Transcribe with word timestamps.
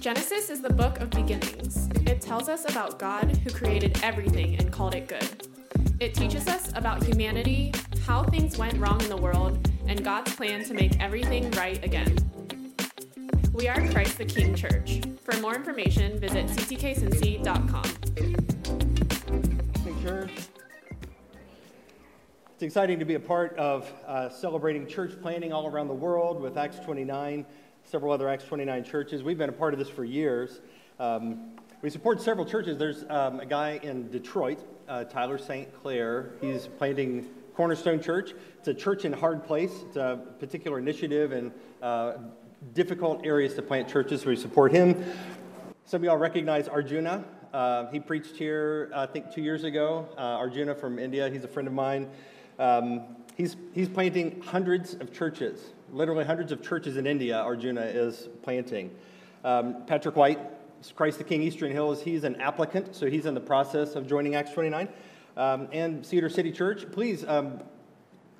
Genesis 0.00 0.48
is 0.48 0.62
the 0.62 0.72
book 0.72 0.98
of 1.00 1.10
beginnings. 1.10 1.90
It 2.06 2.22
tells 2.22 2.48
us 2.48 2.64
about 2.70 2.98
God 2.98 3.36
who 3.44 3.50
created 3.50 4.00
everything 4.02 4.56
and 4.56 4.72
called 4.72 4.94
it 4.94 5.06
good. 5.06 5.46
It 6.00 6.14
teaches 6.14 6.48
us 6.48 6.72
about 6.74 7.02
humanity, 7.02 7.74
how 8.06 8.24
things 8.24 8.56
went 8.56 8.78
wrong 8.78 8.98
in 9.02 9.10
the 9.10 9.16
world, 9.18 9.70
and 9.86 10.02
God's 10.02 10.34
plan 10.34 10.64
to 10.64 10.72
make 10.72 10.98
everything 11.00 11.50
right 11.50 11.84
again. 11.84 12.16
We 13.52 13.68
are 13.68 13.86
Christ 13.90 14.16
the 14.16 14.24
King 14.24 14.54
Church. 14.54 15.02
For 15.22 15.36
more 15.36 15.54
information, 15.54 16.18
visit 16.18 16.46
ctkcincy.com. 16.46 17.84
Church. 20.02 20.32
It's 22.54 22.62
exciting 22.62 22.98
to 22.98 23.04
be 23.04 23.16
a 23.16 23.20
part 23.20 23.54
of 23.58 23.92
uh, 24.06 24.30
celebrating 24.30 24.86
church 24.86 25.12
planting 25.20 25.52
all 25.52 25.66
around 25.66 25.88
the 25.88 25.94
world 25.94 26.40
with 26.40 26.56
Acts 26.56 26.78
29, 26.78 27.44
several 27.90 28.12
other 28.12 28.28
Acts 28.28 28.44
29 28.44 28.84
churches. 28.84 29.24
We've 29.24 29.36
been 29.36 29.48
a 29.48 29.52
part 29.52 29.72
of 29.74 29.80
this 29.80 29.88
for 29.88 30.04
years. 30.04 30.60
Um, 31.00 31.56
we 31.82 31.90
support 31.90 32.22
several 32.22 32.46
churches. 32.46 32.78
There's 32.78 33.04
um, 33.10 33.40
a 33.40 33.46
guy 33.46 33.80
in 33.82 34.08
Detroit, 34.10 34.60
uh, 34.88 35.04
Tyler 35.04 35.38
St. 35.38 35.74
Clair. 35.82 36.34
He's 36.40 36.68
planting 36.78 37.28
Cornerstone 37.56 38.00
Church. 38.00 38.32
It's 38.58 38.68
a 38.68 38.74
church 38.74 39.04
in 39.04 39.12
hard 39.12 39.44
place. 39.44 39.72
It's 39.88 39.96
a 39.96 40.20
particular 40.38 40.78
initiative 40.78 41.32
in 41.32 41.52
uh, 41.82 42.18
difficult 42.74 43.26
areas 43.26 43.54
to 43.54 43.62
plant 43.62 43.88
churches. 43.88 44.24
We 44.24 44.36
support 44.36 44.70
him. 44.70 45.04
Some 45.84 46.02
of 46.02 46.04
y'all 46.04 46.16
recognize 46.16 46.68
Arjuna. 46.68 47.24
Uh, 47.52 47.90
he 47.90 47.98
preached 47.98 48.36
here, 48.36 48.92
I 48.94 49.06
think, 49.06 49.34
two 49.34 49.42
years 49.42 49.64
ago. 49.64 50.08
Uh, 50.16 50.20
Arjuna 50.20 50.76
from 50.76 51.00
India. 51.00 51.28
He's 51.28 51.42
a 51.42 51.48
friend 51.48 51.66
of 51.66 51.74
mine. 51.74 52.08
Um, 52.60 53.16
he's, 53.36 53.56
he's 53.72 53.88
planting 53.88 54.42
hundreds 54.42 54.94
of 54.94 55.12
churches, 55.12 55.72
literally 55.92 56.24
hundreds 56.24 56.52
of 56.52 56.62
churches 56.62 56.96
in 56.96 57.06
India, 57.06 57.38
Arjuna 57.38 57.82
is 57.82 58.28
planting. 58.42 58.90
Um, 59.44 59.84
Patrick 59.86 60.16
White, 60.16 60.38
Christ 60.94 61.18
the 61.18 61.24
King 61.24 61.42
Eastern 61.42 61.72
Hills, 61.72 62.02
he's 62.02 62.24
an 62.24 62.40
applicant, 62.40 62.94
so 62.94 63.06
he's 63.06 63.26
in 63.26 63.34
the 63.34 63.40
process 63.40 63.94
of 63.94 64.06
joining 64.06 64.34
Acts 64.34 64.52
29. 64.52 64.88
Um, 65.36 65.68
and 65.72 66.04
Cedar 66.04 66.28
City 66.28 66.52
Church, 66.52 66.90
please 66.90 67.24
um, 67.26 67.60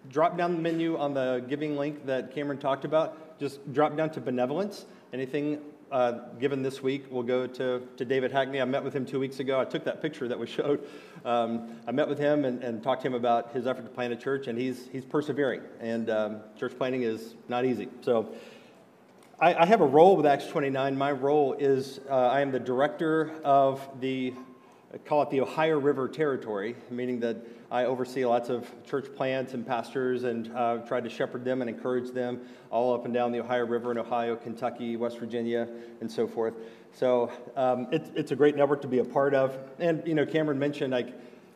drop 0.08 0.36
down 0.36 0.55
the 0.55 0.60
menu 0.60 0.97
on 0.98 1.14
the 1.14 1.44
giving 1.48 1.77
link 1.77 2.06
that 2.06 2.34
Cameron 2.34 2.58
talked 2.58 2.84
about. 2.84 3.38
Just 3.38 3.72
drop 3.72 3.97
down 3.97 4.10
to 4.10 4.20
benevolence. 4.20 4.86
Anything 5.12 5.60
uh, 5.91 6.12
given 6.38 6.62
this 6.62 6.83
week 6.83 7.10
will 7.10 7.22
go 7.22 7.46
to, 7.46 7.83
to 7.96 8.05
David 8.05 8.33
Hackney. 8.33 8.60
I 8.60 8.64
met 8.64 8.84
with 8.84 8.94
him 8.94 9.05
two 9.05 9.19
weeks 9.19 9.41
ago. 9.41 9.60
I 9.60 9.64
took 9.64 9.84
that 9.84 10.00
picture 10.00 10.28
that 10.28 10.38
was 10.38 10.48
showed. 10.48 10.86
Um, 11.24 11.80
I 11.86 11.92
met 11.92 12.08
with 12.08 12.19
him 12.19 12.44
and, 12.44 12.62
and, 12.62 12.82
talked 12.82 13.02
to 13.02 13.08
him 13.08 13.14
about 13.14 13.52
his 13.52 13.66
effort 13.66 13.82
to 13.82 13.88
plant 13.88 14.12
a 14.12 14.16
church, 14.16 14.47
and 14.47 14.58
he's, 14.58 14.88
he's 14.92 15.05
persevering. 15.05 15.62
And 15.80 16.08
um, 16.08 16.41
church 16.58 16.72
planting 16.78 17.02
is 17.02 17.34
not 17.48 17.64
easy. 17.64 17.88
So 18.02 18.34
I, 19.41 19.55
I, 19.55 19.66
have 19.66 19.80
a 19.80 19.86
role 19.86 20.16
with 20.16 20.27
Acts 20.27 20.47
29. 20.47 20.97
My 20.97 21.12
role 21.12 21.55
is 21.55 22.00
uh, 22.08 22.14
I 22.14 22.41
am 22.41 22.52
the 22.52 22.60
director 22.60 23.32
of 23.44 23.86
the, 24.00 24.32
I 24.94 24.98
call 24.98 25.22
it 25.22 25.30
the 25.30 25.41
Ohio 25.41 25.78
River 25.78 26.08
Territory, 26.08 26.77
meaning 26.91 27.20
that 27.20 27.36
I 27.70 27.84
oversee 27.84 28.24
lots 28.24 28.48
of 28.48 28.68
church 28.84 29.14
plants 29.14 29.54
and 29.54 29.64
pastors 29.64 30.24
and 30.24 30.52
uh, 30.56 30.78
try 30.78 31.00
to 31.00 31.08
shepherd 31.08 31.44
them 31.44 31.60
and 31.60 31.70
encourage 31.70 32.10
them 32.10 32.40
all 32.70 32.92
up 32.92 33.04
and 33.04 33.14
down 33.14 33.30
the 33.30 33.38
Ohio 33.38 33.64
River 33.64 33.92
in 33.92 33.98
Ohio, 33.98 34.34
Kentucky, 34.34 34.96
West 34.96 35.18
Virginia, 35.18 35.68
and 36.00 36.10
so 36.10 36.26
forth. 36.26 36.54
So 36.92 37.30
um, 37.54 37.86
it, 37.92 38.10
it's 38.16 38.32
a 38.32 38.36
great 38.36 38.56
network 38.56 38.82
to 38.82 38.88
be 38.88 38.98
a 38.98 39.04
part 39.04 39.34
of. 39.34 39.56
And, 39.78 40.02
you 40.04 40.14
know, 40.14 40.26
Cameron 40.26 40.58
mentioned, 40.58 40.92
like, 40.92 41.14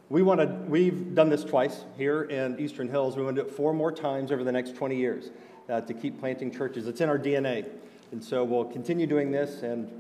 we 0.09 0.23
want 0.23 0.41
to, 0.41 0.47
we've 0.69 1.17
done 1.17 1.31
this 1.31 1.43
twice 1.43 1.85
here 1.97 2.23
in 2.25 2.61
Eastern 2.61 2.89
Hills. 2.89 3.17
We 3.17 3.25
want 3.25 3.35
to 3.37 3.43
do 3.43 3.49
it 3.49 3.55
four 3.55 3.73
more 3.73 3.91
times 3.91 4.31
over 4.31 4.45
the 4.45 4.53
next 4.53 4.77
20 4.77 4.95
years 4.95 5.31
uh, 5.69 5.81
to 5.81 5.95
keep 5.95 6.21
planting 6.21 6.53
churches. 6.53 6.87
It's 6.87 7.01
in 7.01 7.09
our 7.09 7.19
DNA. 7.19 7.69
And 8.13 8.23
so 8.23 8.45
we'll 8.45 8.67
continue 8.67 9.09
doing 9.09 9.33
this 9.33 9.63
and 9.63 9.91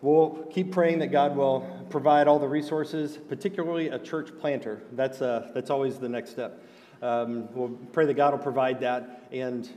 We'll 0.00 0.46
keep 0.52 0.70
praying 0.70 1.00
that 1.00 1.08
God 1.08 1.36
will 1.36 1.60
provide 1.90 2.28
all 2.28 2.38
the 2.38 2.46
resources, 2.46 3.18
particularly 3.28 3.88
a 3.88 3.98
church 3.98 4.30
planter. 4.38 4.82
That's, 4.92 5.20
uh, 5.20 5.50
that's 5.54 5.70
always 5.70 5.98
the 5.98 6.08
next 6.08 6.30
step. 6.30 6.64
Um, 7.02 7.48
we'll 7.52 7.70
pray 7.92 8.06
that 8.06 8.14
God 8.14 8.32
will 8.32 8.42
provide 8.42 8.80
that, 8.80 9.28
and 9.32 9.68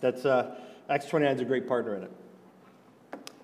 that's 0.00 0.26
uh, 0.26 0.54
Acts 0.90 1.06
29 1.06 1.36
is 1.36 1.40
a 1.40 1.44
great 1.46 1.66
partner 1.66 1.96
in 1.96 2.02
it. 2.04 2.12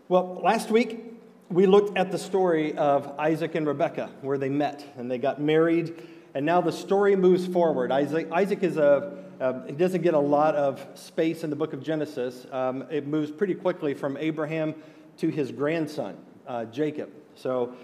Well, 0.09 0.41
last 0.43 0.71
week 0.71 1.15
we 1.49 1.65
looked 1.67 1.97
at 1.97 2.11
the 2.11 2.19
story 2.19 2.77
of 2.77 3.19
Isaac 3.19 3.55
and 3.55 3.67
Rebekah, 3.67 4.11
where 4.21 4.37
they 4.37 4.51
met 4.51 4.85
and 4.99 5.11
they 5.11 5.19
got 5.19 5.41
married, 5.41 6.03
and 6.35 6.45
now 6.45 6.61
the 6.61 6.73
story 6.73 7.17
moves 7.17 7.47
forward. 7.47 7.91
Isaac, 7.91 8.29
Isaac 8.31 8.63
is 8.63 8.77
a 8.77 9.25
uh, 9.41 9.61
it 9.67 9.77
doesn't 9.77 10.03
get 10.03 10.15
a 10.15 10.19
lot 10.19 10.55
of 10.55 10.87
space 10.95 11.43
in 11.43 11.51
the 11.51 11.57
book 11.57 11.73
of 11.73 11.83
Genesis. 11.83 12.47
Um, 12.53 12.85
it 12.89 13.07
moves 13.07 13.33
pretty 13.33 13.55
quickly 13.55 13.93
from 13.93 14.17
Abraham 14.17 14.75
to 15.19 15.29
his 15.29 15.53
grandson, 15.53 16.17
uh, 16.47 16.65
Jacob. 16.67 17.11
So 17.35 17.75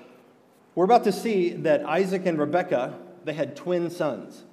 we're 0.74 0.84
about 0.84 1.04
to 1.04 1.12
see 1.12 1.50
that 1.50 1.84
Isaac 1.84 2.26
and 2.26 2.38
Rebekah, 2.38 2.98
they 3.24 3.32
had 3.32 3.56
twin 3.56 3.90
sons. 3.90 4.44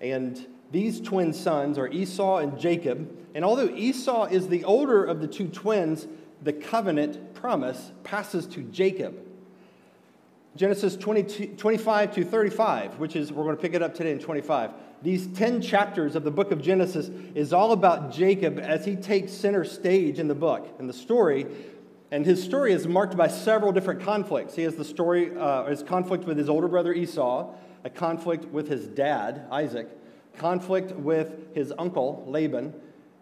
And 0.00 0.46
these 0.70 1.00
twin 1.00 1.32
sons 1.32 1.78
are 1.78 1.88
Esau 1.88 2.38
and 2.38 2.58
Jacob. 2.58 3.10
And 3.34 3.44
although 3.44 3.68
Esau 3.68 4.24
is 4.24 4.48
the 4.48 4.64
older 4.64 5.04
of 5.04 5.20
the 5.20 5.26
two 5.28 5.48
twins, 5.48 6.06
the 6.42 6.52
covenant 6.52 7.34
promise 7.34 7.92
passes 8.04 8.46
to 8.48 8.62
Jacob. 8.62 9.18
Genesis 10.54 10.96
20, 10.96 11.56
25 11.56 12.14
to 12.14 12.24
35, 12.24 12.98
which 12.98 13.16
is, 13.16 13.32
we're 13.32 13.44
going 13.44 13.56
to 13.56 13.62
pick 13.62 13.74
it 13.74 13.82
up 13.82 13.94
today 13.94 14.12
in 14.12 14.18
25. 14.18 14.70
These 15.02 15.28
10 15.28 15.62
chapters 15.62 16.14
of 16.14 16.24
the 16.24 16.30
book 16.30 16.52
of 16.52 16.60
Genesis 16.60 17.08
is 17.34 17.52
all 17.52 17.72
about 17.72 18.12
Jacob 18.12 18.58
as 18.58 18.84
he 18.84 18.94
takes 18.94 19.32
center 19.32 19.64
stage 19.64 20.18
in 20.18 20.28
the 20.28 20.34
book. 20.34 20.68
And 20.78 20.88
the 20.88 20.94
story 20.94 21.46
and 22.12 22.26
his 22.26 22.44
story 22.44 22.74
is 22.74 22.86
marked 22.86 23.16
by 23.16 23.26
several 23.26 23.72
different 23.72 24.02
conflicts. 24.02 24.54
He 24.54 24.64
has 24.64 24.76
the 24.76 24.84
story, 24.84 25.34
uh, 25.34 25.64
his 25.64 25.82
conflict 25.82 26.24
with 26.26 26.36
his 26.36 26.46
older 26.46 26.68
brother 26.68 26.92
Esau, 26.92 27.54
a 27.84 27.90
conflict 27.90 28.44
with 28.44 28.68
his 28.68 28.86
dad, 28.86 29.46
Isaac, 29.50 29.88
conflict 30.36 30.92
with 30.92 31.54
his 31.54 31.72
uncle, 31.78 32.22
Laban, 32.28 32.74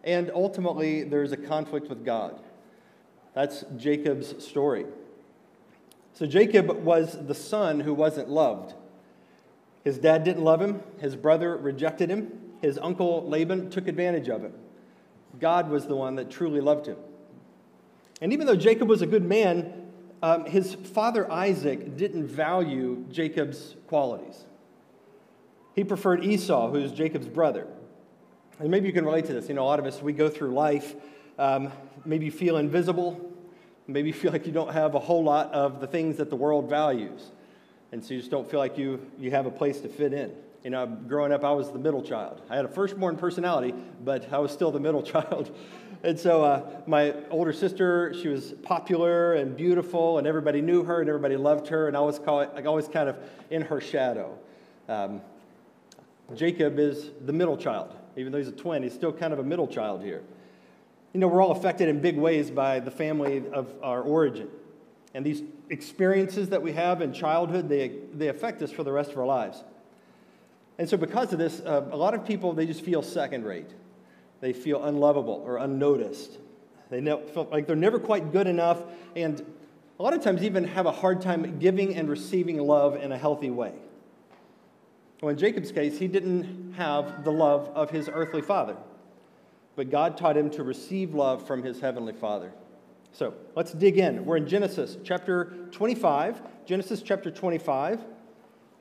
and 0.03 0.33
ultimately 0.34 1.05
there's 1.05 1.31
a 1.31 1.37
conflict 1.37 1.89
with 1.89 2.05
God. 2.05 2.41
That's 3.33 3.65
Jacob's 3.77 4.45
story. 4.45 4.87
So 6.12 6.27
Jacob 6.27 6.69
was 6.83 7.17
the 7.28 7.34
son 7.34 7.78
who 7.78 7.95
wasn't 7.95 8.28
loved. 8.28 8.75
His 9.84 9.99
dad 9.99 10.25
didn't 10.25 10.43
love 10.43 10.61
him, 10.61 10.83
his 10.99 11.15
brother 11.15 11.57
rejected 11.57 12.11
him, 12.11 12.33
his 12.61 12.77
uncle 12.77 13.25
Laban 13.28 13.71
took 13.71 13.87
advantage 13.87 14.28
of 14.28 14.43
him. 14.43 14.53
God 15.39 15.71
was 15.71 15.87
the 15.87 15.95
one 15.95 16.17
that 16.17 16.28
truly 16.28 16.61
loved 16.61 16.87
him. 16.87 16.97
And 18.21 18.33
even 18.33 18.47
though 18.47 18.57
Jacob 18.57 18.89
was 18.89 19.03
a 19.03 19.07
good 19.07 19.25
man, 19.25 19.73
um, 20.23 20.45
his 20.45 20.75
father 20.75 21.31
Isaac 21.31 21.97
didn't 21.97 22.27
value 22.27 23.05
Jacob's 23.11 23.77
qualities. 23.87 24.45
He 25.75 25.85
preferred 25.85 26.25
Esau, 26.25 26.71
who's 26.71 26.93
Jacob's 26.93 27.29
brother. 27.29 27.67
And 28.59 28.71
maybe 28.71 28.87
you 28.87 28.93
can 28.93 29.07
relate 29.07 29.25
to 29.27 29.33
this. 29.33 29.49
You 29.49 29.55
know, 29.55 29.63
a 29.63 29.65
lot 29.65 29.79
of 29.79 29.87
us, 29.87 30.03
we 30.03 30.13
go 30.13 30.29
through 30.29 30.53
life, 30.53 30.95
um, 31.39 31.73
maybe 32.05 32.29
feel 32.29 32.59
invisible, 32.59 33.33
maybe 33.87 34.13
feel 34.13 34.33
like 34.33 34.47
you 34.47 34.53
don't 34.53 34.73
have 34.73 34.95
a 34.95 34.99
whole 34.99 35.25
lot 35.25 35.53
of 35.53 35.81
the 35.81 35.87
things 35.87 36.19
that 36.19 36.29
the 36.29 36.37
world 36.37 36.69
values. 36.69 37.31
And 37.93 38.05
so 38.05 38.15
you 38.15 38.21
just 38.21 38.31
don't 38.31 38.49
feel 38.49 38.61
like 38.61 38.77
you, 38.77 39.11
you 39.19 39.31
have 39.31 39.47
a 39.47 39.51
place 39.51 39.81
to 39.81 39.89
fit 39.89 40.13
in. 40.13 40.33
You 40.63 40.71
know, 40.71 40.87
growing 40.87 41.33
up, 41.33 41.43
I 41.43 41.53
was 41.53 41.73
the 41.73 41.79
middle 41.79 42.03
child. 42.03 42.43
I 42.51 42.57
had 42.57 42.67
a 42.67 42.69
firstborn 42.69 43.17
personality, 43.17 43.75
but 44.05 44.31
I 44.31 44.39
was 44.39 44.53
still 44.53 44.71
the 44.71 44.81
middle 44.81 45.03
child. 45.15 45.57
And 46.03 46.19
so 46.19 46.43
uh, 46.43 46.83
my 46.87 47.15
older 47.28 47.53
sister, 47.53 48.15
she 48.15 48.28
was 48.28 48.55
popular 48.62 49.34
and 49.34 49.55
beautiful, 49.55 50.16
and 50.16 50.27
everybody 50.27 50.62
knew 50.62 50.83
her 50.84 51.00
and 51.00 51.09
everybody 51.09 51.37
loved 51.37 51.69
her, 51.69 51.88
and 51.88 51.97
I 51.97 52.00
was, 52.00 52.19
call 52.19 52.41
it, 52.41 52.66
always 52.66 52.88
kind 52.88 53.09
of 53.09 53.19
in 53.50 53.62
her 53.62 53.83
shadow. 53.83 54.39
Um, 54.89 55.21
Jacob 56.34 56.78
is 56.78 57.10
the 57.27 57.33
middle 57.33 57.56
child. 57.56 57.94
Even 58.16 58.33
though 58.33 58.39
he's 58.39 58.49
a 58.49 58.53
twin, 58.53 58.83
he's 58.83 58.94
still 58.94 59.12
kind 59.12 59.33
of 59.33 59.41
a 59.41 59.43
middle 59.43 59.66
child 59.66 60.03
here. 60.03 60.22
You 61.12 61.21
know, 61.21 61.28
we're 61.28 61.43
all 61.43 61.53
affected 61.53 61.89
in 61.89 62.00
big 62.00 62.16
ways 62.16 62.50
by 62.50 62.81
the 62.81 62.91
family 62.91 63.44
of 63.53 63.72
our 63.83 64.00
origin. 64.00 64.49
And 65.13 65.27
these 65.27 65.42
experiences 65.69 66.48
that 66.48 66.63
we 66.63 66.72
have 66.72 67.03
in 67.03 67.13
childhood, 67.13 67.69
they, 67.69 67.97
they 68.15 68.28
affect 68.28 68.63
us 68.63 68.71
for 68.71 68.84
the 68.84 68.92
rest 68.92 69.10
of 69.10 69.19
our 69.19 69.27
lives. 69.27 69.65
And 70.78 70.89
so, 70.89 70.97
because 70.97 71.33
of 71.33 71.39
this, 71.39 71.60
uh, 71.60 71.89
a 71.91 71.97
lot 71.97 72.15
of 72.15 72.25
people, 72.25 72.54
they 72.54 72.65
just 72.65 72.80
feel 72.83 73.03
second 73.03 73.45
rate. 73.45 73.69
They 74.41 74.53
feel 74.53 74.84
unlovable 74.84 75.42
or 75.45 75.59
unnoticed. 75.59 76.39
They 76.91 77.01
feel 77.01 77.48
like 77.51 77.66
they're 77.66 77.77
never 77.77 77.98
quite 77.98 78.33
good 78.33 78.47
enough, 78.47 78.83
and 79.15 79.45
a 79.98 80.03
lot 80.03 80.13
of 80.13 80.22
times 80.22 80.42
even 80.42 80.65
have 80.65 80.87
a 80.87 80.92
hard 80.92 81.21
time 81.21 81.59
giving 81.59 81.95
and 81.95 82.09
receiving 82.09 82.59
love 82.59 82.97
in 82.97 83.13
a 83.13 83.19
healthy 83.19 83.51
way. 83.51 83.75
Well, 85.21 85.31
in 85.31 85.39
Jacob's 85.39 85.71
case, 85.71 85.98
he 85.98 86.09
didn't 86.09 86.72
have 86.72 87.25
the 87.25 87.31
love 87.31 87.69
of 87.75 87.91
his 87.91 88.09
earthly 88.13 88.41
father, 88.41 88.77
but 89.77 89.91
God 89.91 90.16
taught 90.16 90.37
him 90.37 90.51
to 90.51 90.63
receive 90.63 91.15
love 91.15 91.47
from 91.47 91.63
his 91.63 91.81
heavenly 91.81 92.15
father. 92.15 92.53
So 93.13 93.34
let's 93.54 93.72
dig 93.72 93.98
in. 93.98 94.25
We're 94.25 94.39
in 94.39 94.48
Genesis 94.48 94.97
chapter 95.04 95.69
25. 95.72 96.41
Genesis 96.65 97.03
chapter 97.03 97.31
25. 97.31 98.01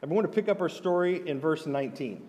And 0.01 0.09
we 0.09 0.15
want 0.15 0.31
to 0.31 0.33
pick 0.33 0.47
up 0.47 0.61
our 0.61 0.69
story 0.69 1.27
in 1.27 1.39
verse 1.39 1.65
19. 1.65 2.21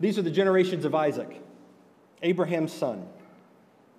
These 0.00 0.18
are 0.18 0.22
the 0.22 0.30
generations 0.30 0.86
of 0.86 0.94
Isaac, 0.94 1.42
Abraham's 2.22 2.72
son. 2.72 3.06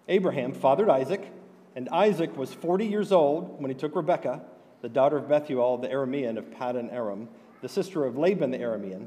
Abraham 0.07 0.51
fathered 0.51 0.89
Isaac, 0.89 1.31
and 1.75 1.87
Isaac 1.89 2.35
was 2.35 2.51
40 2.51 2.87
years 2.87 3.11
old 3.11 3.61
when 3.61 3.69
he 3.69 3.77
took 3.77 3.95
Rebekah, 3.95 4.41
the 4.81 4.89
daughter 4.89 5.17
of 5.17 5.29
Bethuel 5.29 5.77
the 5.77 5.87
Aramean 5.87 6.37
of 6.37 6.49
Paddan 6.49 6.91
Aram, 6.91 7.29
the 7.61 7.69
sister 7.69 8.03
of 8.03 8.17
Laban 8.17 8.49
the 8.49 8.57
Aramean, 8.57 9.05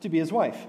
to 0.00 0.08
be 0.08 0.18
his 0.18 0.32
wife. 0.32 0.66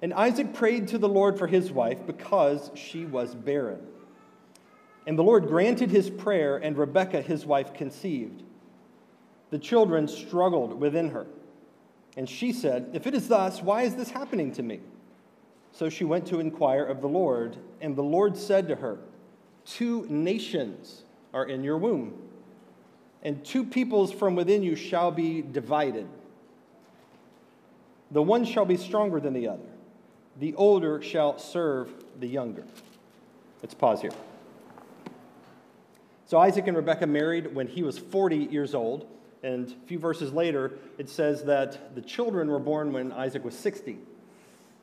And 0.00 0.14
Isaac 0.14 0.54
prayed 0.54 0.88
to 0.88 0.98
the 0.98 1.08
Lord 1.08 1.38
for 1.38 1.46
his 1.46 1.70
wife 1.70 2.06
because 2.06 2.70
she 2.74 3.04
was 3.04 3.34
barren. 3.34 3.86
And 5.06 5.18
the 5.18 5.22
Lord 5.22 5.46
granted 5.48 5.90
his 5.90 6.08
prayer, 6.08 6.56
and 6.56 6.76
Rebekah, 6.76 7.22
his 7.22 7.44
wife, 7.44 7.74
conceived. 7.74 8.42
The 9.50 9.58
children 9.58 10.08
struggled 10.08 10.80
within 10.80 11.10
her. 11.10 11.26
And 12.16 12.28
she 12.28 12.52
said, 12.52 12.90
If 12.92 13.06
it 13.06 13.14
is 13.14 13.28
thus, 13.28 13.62
why 13.62 13.82
is 13.82 13.94
this 13.94 14.10
happening 14.10 14.52
to 14.52 14.62
me? 14.62 14.80
So 15.72 15.90
she 15.90 16.04
went 16.04 16.26
to 16.28 16.40
inquire 16.40 16.84
of 16.84 17.02
the 17.02 17.08
Lord, 17.08 17.56
and 17.80 17.94
the 17.94 18.02
Lord 18.02 18.36
said 18.36 18.68
to 18.68 18.76
her, 18.76 18.98
Two 19.66 20.06
nations 20.08 21.02
are 21.34 21.44
in 21.44 21.62
your 21.62 21.76
womb, 21.76 22.14
and 23.22 23.44
two 23.44 23.64
peoples 23.64 24.10
from 24.12 24.34
within 24.34 24.62
you 24.62 24.74
shall 24.74 25.10
be 25.10 25.42
divided. 25.42 26.06
The 28.10 28.22
one 28.22 28.44
shall 28.44 28.64
be 28.64 28.76
stronger 28.76 29.20
than 29.20 29.34
the 29.34 29.48
other, 29.48 29.68
the 30.38 30.54
older 30.54 31.02
shall 31.02 31.38
serve 31.38 31.92
the 32.18 32.28
younger. 32.28 32.64
Let's 33.62 33.74
pause 33.74 34.00
here. 34.00 34.12
So 36.26 36.38
Isaac 36.38 36.66
and 36.66 36.76
Rebekah 36.76 37.06
married 37.06 37.54
when 37.54 37.66
he 37.66 37.82
was 37.82 37.98
40 37.98 38.36
years 38.36 38.74
old. 38.74 39.06
And 39.46 39.70
a 39.70 39.86
few 39.86 40.00
verses 40.00 40.32
later, 40.32 40.72
it 40.98 41.08
says 41.08 41.44
that 41.44 41.94
the 41.94 42.00
children 42.00 42.50
were 42.50 42.58
born 42.58 42.92
when 42.92 43.12
Isaac 43.12 43.44
was 43.44 43.56
60. 43.56 43.96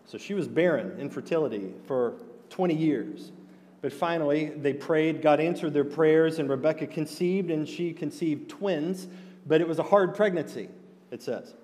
So 0.05 0.17
she 0.17 0.33
was 0.33 0.47
barren, 0.47 0.97
infertility, 1.01 1.73
for 1.85 2.13
20 2.49 2.73
years. 2.73 3.33
But 3.81 3.91
finally, 3.91 4.51
they 4.51 4.71
prayed, 4.71 5.21
God 5.21 5.41
answered 5.41 5.73
their 5.73 5.83
prayers, 5.83 6.39
and 6.39 6.49
Rebekah 6.49 6.87
conceived, 6.87 7.51
and 7.51 7.67
she 7.67 7.91
conceived 7.91 8.49
twins, 8.49 9.07
but 9.45 9.59
it 9.59 9.67
was 9.67 9.79
a 9.79 9.83
hard 9.83 10.15
pregnancy, 10.15 10.69
it 11.11 11.21
says. 11.21 11.55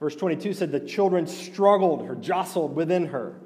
Verse 0.00 0.16
22 0.16 0.52
said 0.52 0.72
the 0.72 0.80
children 0.80 1.28
struggled 1.28 2.02
or 2.02 2.16
jostled 2.16 2.74
within 2.74 3.06
her. 3.06 3.36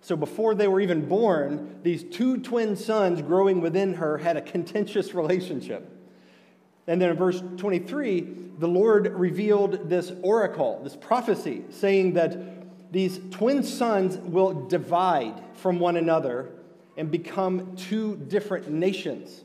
So 0.00 0.16
before 0.16 0.54
they 0.54 0.66
were 0.66 0.80
even 0.80 1.06
born, 1.06 1.80
these 1.82 2.04
two 2.04 2.38
twin 2.38 2.74
sons 2.74 3.20
growing 3.20 3.60
within 3.60 3.92
her 3.92 4.16
had 4.16 4.38
a 4.38 4.40
contentious 4.40 5.12
relationship. 5.12 5.99
And 6.86 7.00
then 7.00 7.10
in 7.10 7.16
verse 7.16 7.42
23, 7.56 8.36
the 8.58 8.68
Lord 8.68 9.06
revealed 9.14 9.88
this 9.88 10.12
oracle, 10.22 10.80
this 10.82 10.96
prophecy, 10.96 11.64
saying 11.70 12.14
that 12.14 12.92
these 12.92 13.20
twin 13.30 13.62
sons 13.62 14.18
will 14.18 14.66
divide 14.66 15.40
from 15.54 15.78
one 15.78 15.96
another 15.96 16.50
and 16.96 17.10
become 17.10 17.76
two 17.76 18.16
different 18.16 18.68
nations. 18.68 19.44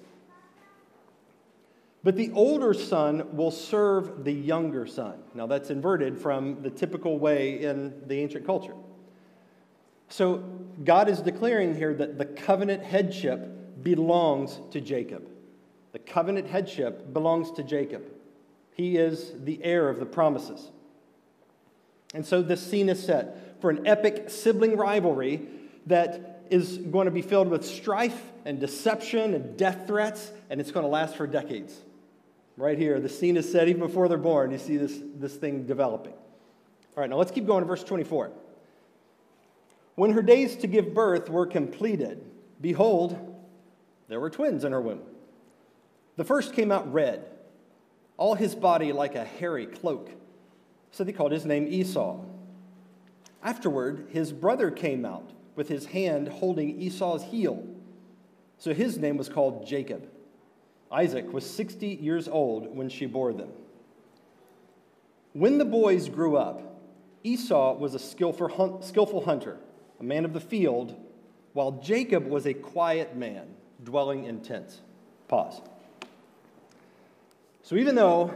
But 2.04 2.16
the 2.16 2.32
older 2.34 2.74
son 2.74 3.36
will 3.36 3.52
serve 3.52 4.26
the 4.26 4.32
younger 4.32 4.86
son. 4.86 5.16
Now, 5.34 5.48
that's 5.48 5.70
inverted 5.70 6.20
from 6.20 6.62
the 6.62 6.70
typical 6.70 7.18
way 7.18 7.64
in 7.64 8.08
the 8.08 8.20
ancient 8.20 8.46
culture. 8.46 8.76
So, 10.10 10.44
God 10.84 11.10
is 11.10 11.22
declaring 11.22 11.76
here 11.76 11.96
that 11.96 12.20
the 12.20 12.26
covenant 12.26 12.84
headship 12.84 13.84
belongs 13.84 14.60
to 14.72 14.82
Jacob. 14.82 15.28
Covenant 16.06 16.48
headship 16.48 17.14
belongs 17.14 17.52
to 17.54 17.64
Jacob. 17.64 18.04
He 18.74 18.98
is 18.98 19.32
the 19.44 19.64
heir 19.64 19.90
of 19.90 20.00
the 20.00 20.06
promises. 20.06 20.70
And 22.14 22.26
so 22.26 22.42
this 22.42 22.66
scene 22.66 22.90
is 22.90 23.04
set 23.04 23.62
for 23.62 23.70
an 23.70 23.88
epic 23.88 24.30
sibling 24.30 24.78
rivalry 24.78 25.48
that 25.88 26.44
is 26.50 26.78
going 26.78 27.06
to 27.06 27.12
be 27.12 27.22
filled 27.22 27.50
with 27.50 27.66
strife 27.66 28.22
and 28.46 28.60
deception 28.60 29.34
and 29.34 29.58
death 29.58 29.88
threats, 29.88 30.32
and 30.50 30.62
it's 30.62 30.72
going 30.72 30.84
to 30.84 30.90
last 30.90 31.16
for 31.16 31.26
decades. 31.26 31.76
Right 32.58 32.78
here, 32.78 33.00
the 33.00 33.10
scene 33.10 33.38
is 33.38 33.52
set 33.52 33.68
even 33.68 33.82
before 33.82 34.08
they're 34.08 34.18
born. 34.18 34.52
You 34.52 34.58
see 34.58 34.78
this, 34.78 34.98
this 35.16 35.36
thing 35.36 35.66
developing. 35.66 36.14
All 36.14 37.02
right, 37.02 37.10
now 37.10 37.18
let's 37.18 37.32
keep 37.32 37.46
going 37.46 37.62
to 37.62 37.68
verse 37.68 37.84
24. 37.84 38.32
When 39.96 40.12
her 40.12 40.22
days 40.22 40.56
to 40.58 40.68
give 40.68 40.94
birth 40.94 41.30
were 41.30 41.46
completed, 41.46 42.24
behold, 42.62 43.18
there 44.08 44.20
were 44.20 44.30
twins 44.30 44.64
in 44.64 44.72
her 44.72 44.82
womb. 44.82 45.02
The 46.18 46.24
first 46.24 46.54
came 46.54 46.72
out 46.72 46.92
red, 46.92 47.26
all 48.18 48.36
his 48.36 48.56
body 48.56 48.94
like 48.94 49.16
a 49.16 49.26
hairy 49.26 49.66
cloak. 49.66 50.10
So 50.92 51.04
they 51.04 51.12
called 51.12 51.34
his 51.34 51.46
name 51.46 51.68
Esau. 51.70 52.24
Afterward, 53.44 54.08
his 54.12 54.32
brother 54.32 54.72
came 54.72 55.06
out 55.06 55.32
with 55.56 55.68
his 55.68 55.88
hand 55.88 56.28
holding 56.28 56.82
Esau's 56.82 57.24
heel. 57.24 57.64
So 58.58 58.74
his 58.74 58.98
name 58.98 59.18
was 59.18 59.30
called 59.30 59.68
Jacob. 59.68 60.10
Isaac 60.92 61.34
was 61.34 61.50
60 61.50 61.88
years 61.88 62.28
old 62.28 62.74
when 62.76 62.88
she 62.90 63.06
bore 63.06 63.34
them. 63.34 63.50
When 65.34 65.58
the 65.58 65.66
boys 65.66 66.08
grew 66.08 66.38
up, 66.38 66.80
Esau 67.24 67.74
was 67.74 67.94
a 67.94 68.00
skillful, 68.00 69.26
hunter, 69.26 69.58
a 70.00 70.04
man 70.04 70.24
of 70.24 70.32
the 70.32 70.40
field, 70.40 70.96
while 71.52 71.74
Jacob 71.74 72.26
was 72.28 72.46
a 72.46 72.54
quiet 72.54 73.18
man, 73.18 73.48
dwelling 73.84 74.26
in 74.26 74.42
tents. 74.42 74.80
Pause. 75.28 75.62
So 77.66 77.78
even 77.78 77.96
though 77.96 78.32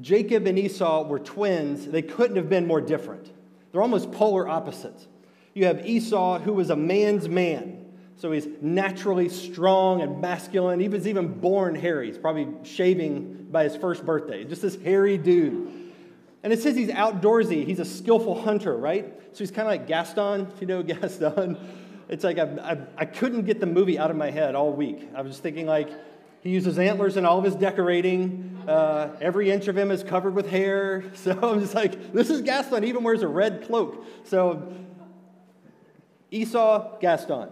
Jacob 0.00 0.48
and 0.48 0.58
Esau 0.58 1.06
were 1.06 1.20
twins, 1.20 1.86
they 1.86 2.02
couldn't 2.02 2.34
have 2.34 2.48
been 2.48 2.66
more 2.66 2.80
different. 2.80 3.30
They're 3.70 3.80
almost 3.80 4.10
polar 4.10 4.48
opposites. 4.48 5.06
You 5.54 5.66
have 5.66 5.86
Esau, 5.86 6.40
who 6.40 6.52
was 6.52 6.70
a 6.70 6.74
man's 6.74 7.28
man. 7.28 7.92
So 8.16 8.32
he's 8.32 8.48
naturally 8.60 9.28
strong 9.28 10.02
and 10.02 10.20
masculine. 10.20 10.80
He 10.80 10.88
was 10.88 11.06
even 11.06 11.28
born 11.38 11.76
hairy. 11.76 12.08
He's 12.08 12.18
probably 12.18 12.48
shaving 12.64 13.46
by 13.52 13.62
his 13.62 13.76
first 13.76 14.04
birthday. 14.04 14.42
Just 14.42 14.62
this 14.62 14.82
hairy 14.82 15.16
dude. 15.16 15.92
And 16.42 16.52
it 16.52 16.60
says 16.60 16.74
he's 16.74 16.88
outdoorsy. 16.88 17.64
He's 17.64 17.78
a 17.78 17.84
skillful 17.84 18.42
hunter, 18.42 18.76
right? 18.76 19.14
So 19.30 19.38
he's 19.38 19.52
kind 19.52 19.68
of 19.68 19.70
like 19.70 19.86
Gaston, 19.86 20.48
if 20.52 20.60
you 20.60 20.66
know 20.66 20.82
Gaston. 20.82 21.56
It's 22.08 22.24
like 22.24 22.38
I, 22.38 22.42
I, 22.42 22.78
I 22.96 23.04
couldn't 23.04 23.44
get 23.44 23.60
the 23.60 23.66
movie 23.66 23.96
out 23.96 24.10
of 24.10 24.16
my 24.16 24.32
head 24.32 24.56
all 24.56 24.72
week. 24.72 25.08
I 25.14 25.22
was 25.22 25.30
just 25.30 25.42
thinking 25.44 25.66
like, 25.66 25.88
he 26.44 26.50
uses 26.50 26.78
antlers 26.78 27.16
in 27.16 27.24
all 27.24 27.38
of 27.38 27.44
his 27.44 27.56
decorating. 27.56 28.62
Uh, 28.68 29.16
every 29.20 29.50
inch 29.50 29.66
of 29.66 29.76
him 29.76 29.90
is 29.90 30.04
covered 30.04 30.34
with 30.34 30.48
hair. 30.48 31.02
So 31.16 31.32
I'm 31.42 31.60
just 31.60 31.74
like, 31.74 32.12
this 32.12 32.28
is 32.28 32.42
Gaston. 32.42 32.82
He 32.82 32.90
even 32.90 33.02
wears 33.02 33.22
a 33.22 33.28
red 33.28 33.64
cloak. 33.66 34.06
So 34.24 34.74
Esau, 36.30 36.98
Gaston. 36.98 37.48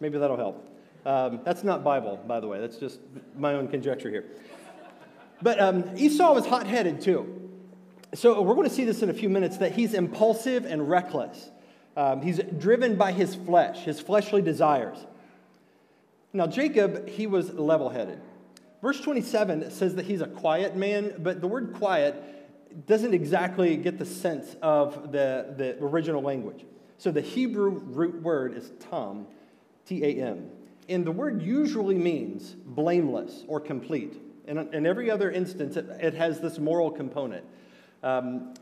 Maybe 0.00 0.16
that'll 0.16 0.38
help. 0.38 0.66
Um, 1.04 1.40
that's 1.44 1.62
not 1.62 1.84
Bible, 1.84 2.16
by 2.26 2.40
the 2.40 2.48
way. 2.48 2.60
That's 2.60 2.78
just 2.78 3.00
my 3.36 3.54
own 3.54 3.68
conjecture 3.68 4.08
here. 4.08 4.24
But 5.42 5.60
um, 5.60 5.84
Esau 5.96 6.32
was 6.32 6.46
hot 6.46 6.66
headed 6.66 7.02
too. 7.02 7.50
So 8.14 8.40
we're 8.40 8.54
going 8.54 8.68
to 8.68 8.74
see 8.74 8.84
this 8.84 9.02
in 9.02 9.10
a 9.10 9.14
few 9.14 9.28
minutes 9.28 9.58
that 9.58 9.72
he's 9.72 9.92
impulsive 9.92 10.64
and 10.64 10.88
reckless. 10.88 11.50
Um, 11.94 12.22
he's 12.22 12.40
driven 12.58 12.96
by 12.96 13.12
his 13.12 13.34
flesh, 13.34 13.80
his 13.80 14.00
fleshly 14.00 14.40
desires. 14.40 14.98
Now, 16.32 16.46
Jacob, 16.46 17.06
he 17.08 17.26
was 17.26 17.52
level 17.52 17.90
headed. 17.90 18.20
Verse 18.82 19.00
27 19.00 19.70
says 19.70 19.94
that 19.96 20.06
he's 20.06 20.20
a 20.20 20.26
quiet 20.26 20.76
man, 20.76 21.14
but 21.18 21.40
the 21.40 21.46
word 21.46 21.74
quiet 21.74 22.86
doesn't 22.86 23.12
exactly 23.12 23.76
get 23.76 23.98
the 23.98 24.06
sense 24.06 24.56
of 24.62 25.12
the, 25.12 25.54
the 25.56 25.76
original 25.80 26.22
language. 26.22 26.64
So 26.98 27.10
the 27.10 27.20
Hebrew 27.20 27.70
root 27.70 28.22
word 28.22 28.56
is 28.56 28.70
tam, 28.90 29.26
T 29.86 30.04
A 30.04 30.26
M. 30.26 30.50
And 30.88 31.04
the 31.04 31.12
word 31.12 31.42
usually 31.42 31.96
means 31.96 32.54
blameless 32.54 33.44
or 33.46 33.60
complete. 33.60 34.20
And 34.46 34.72
in 34.74 34.86
every 34.86 35.10
other 35.10 35.30
instance, 35.30 35.76
it, 35.76 35.86
it 36.00 36.14
has 36.14 36.40
this 36.40 36.58
moral 36.58 36.90
component. 36.90 37.44
Um, 38.02 38.54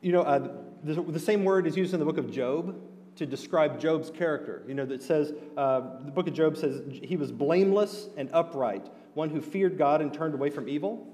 you 0.00 0.12
know, 0.12 0.22
uh, 0.22 0.48
the, 0.84 1.00
the 1.02 1.18
same 1.18 1.44
word 1.44 1.66
is 1.66 1.76
used 1.76 1.94
in 1.94 2.00
the 2.00 2.06
book 2.06 2.18
of 2.18 2.30
Job 2.30 2.78
to 3.16 3.26
describe 3.26 3.80
Job's 3.80 4.10
character. 4.10 4.62
You 4.68 4.74
know, 4.74 4.86
that 4.86 5.02
says, 5.02 5.32
uh, 5.56 5.80
the 6.04 6.10
book 6.10 6.28
of 6.28 6.34
Job 6.34 6.56
says 6.56 6.82
he 6.90 7.16
was 7.16 7.32
blameless 7.32 8.08
and 8.16 8.30
upright, 8.32 8.86
one 9.14 9.30
who 9.30 9.40
feared 9.40 9.76
God 9.78 10.00
and 10.00 10.12
turned 10.12 10.34
away 10.34 10.50
from 10.50 10.68
evil. 10.68 11.06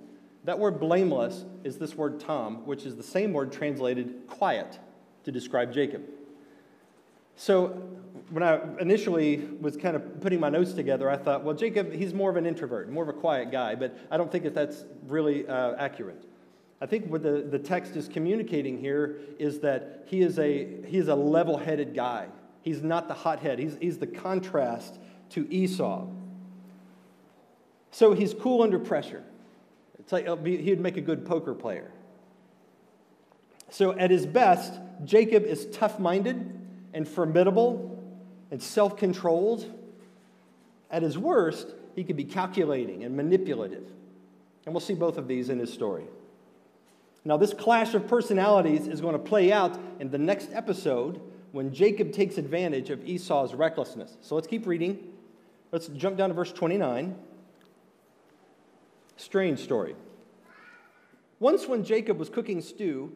That 0.44 0.58
word 0.58 0.80
blameless 0.80 1.44
is 1.62 1.78
this 1.78 1.94
word 1.94 2.18
tam, 2.18 2.66
which 2.66 2.84
is 2.84 2.96
the 2.96 3.02
same 3.02 3.32
word 3.32 3.52
translated 3.52 4.26
quiet 4.26 4.78
to 5.24 5.32
describe 5.32 5.72
Jacob. 5.72 6.02
So 7.36 7.68
when 8.30 8.42
I 8.42 8.60
initially 8.80 9.36
was 9.60 9.76
kind 9.76 9.96
of 9.96 10.20
putting 10.20 10.40
my 10.40 10.48
notes 10.48 10.72
together, 10.72 11.08
I 11.08 11.16
thought, 11.16 11.44
well, 11.44 11.54
Jacob, 11.54 11.92
he's 11.92 12.12
more 12.12 12.28
of 12.28 12.36
an 12.36 12.46
introvert, 12.46 12.90
more 12.90 13.04
of 13.04 13.08
a 13.08 13.18
quiet 13.18 13.50
guy, 13.50 13.74
but 13.74 13.96
I 14.10 14.16
don't 14.16 14.30
think 14.30 14.44
that 14.44 14.54
that's 14.54 14.84
really 15.06 15.46
uh, 15.46 15.74
accurate. 15.76 16.24
I 16.82 16.86
think 16.86 17.06
what 17.06 17.22
the, 17.22 17.46
the 17.48 17.60
text 17.60 17.94
is 17.94 18.08
communicating 18.08 18.76
here 18.76 19.20
is 19.38 19.60
that 19.60 20.02
he 20.08 20.20
is 20.20 20.40
a, 20.40 20.66
he 20.84 20.98
is 20.98 21.06
a 21.06 21.14
level 21.14 21.56
headed 21.56 21.94
guy. 21.94 22.26
He's 22.62 22.82
not 22.82 23.06
the 23.06 23.14
hothead, 23.14 23.60
he's, 23.60 23.76
he's 23.80 23.98
the 23.98 24.08
contrast 24.08 24.98
to 25.30 25.46
Esau. 25.48 26.08
So 27.92 28.14
he's 28.14 28.34
cool 28.34 28.62
under 28.62 28.80
pressure. 28.80 29.22
It's 30.00 30.10
like 30.10 30.26
uh, 30.26 30.34
he'd 30.38 30.80
make 30.80 30.96
a 30.96 31.00
good 31.00 31.24
poker 31.24 31.54
player. 31.54 31.88
So 33.70 33.92
at 33.92 34.10
his 34.10 34.26
best, 34.26 34.74
Jacob 35.04 35.44
is 35.44 35.66
tough 35.66 36.00
minded 36.00 36.60
and 36.92 37.06
formidable, 37.06 38.02
and 38.50 38.60
self 38.60 38.96
controlled. 38.96 39.72
At 40.90 41.02
his 41.02 41.16
worst, 41.16 41.68
he 41.94 42.02
could 42.02 42.16
be 42.16 42.24
calculating 42.24 43.04
and 43.04 43.16
manipulative. 43.16 43.88
And 44.66 44.74
we'll 44.74 44.80
see 44.80 44.94
both 44.94 45.16
of 45.16 45.28
these 45.28 45.48
in 45.48 45.60
his 45.60 45.72
story. 45.72 46.04
Now, 47.24 47.36
this 47.36 47.54
clash 47.54 47.94
of 47.94 48.08
personalities 48.08 48.88
is 48.88 49.00
going 49.00 49.12
to 49.12 49.18
play 49.18 49.52
out 49.52 49.78
in 50.00 50.10
the 50.10 50.18
next 50.18 50.50
episode 50.52 51.20
when 51.52 51.72
Jacob 51.72 52.12
takes 52.12 52.36
advantage 52.36 52.90
of 52.90 53.06
Esau's 53.06 53.54
recklessness. 53.54 54.16
So 54.22 54.34
let's 54.34 54.48
keep 54.48 54.66
reading. 54.66 54.98
Let's 55.70 55.86
jump 55.88 56.16
down 56.16 56.30
to 56.30 56.34
verse 56.34 56.52
29. 56.52 57.14
Strange 59.16 59.60
story. 59.60 59.94
Once, 61.38 61.68
when 61.68 61.84
Jacob 61.84 62.18
was 62.18 62.28
cooking 62.28 62.60
stew, 62.60 63.12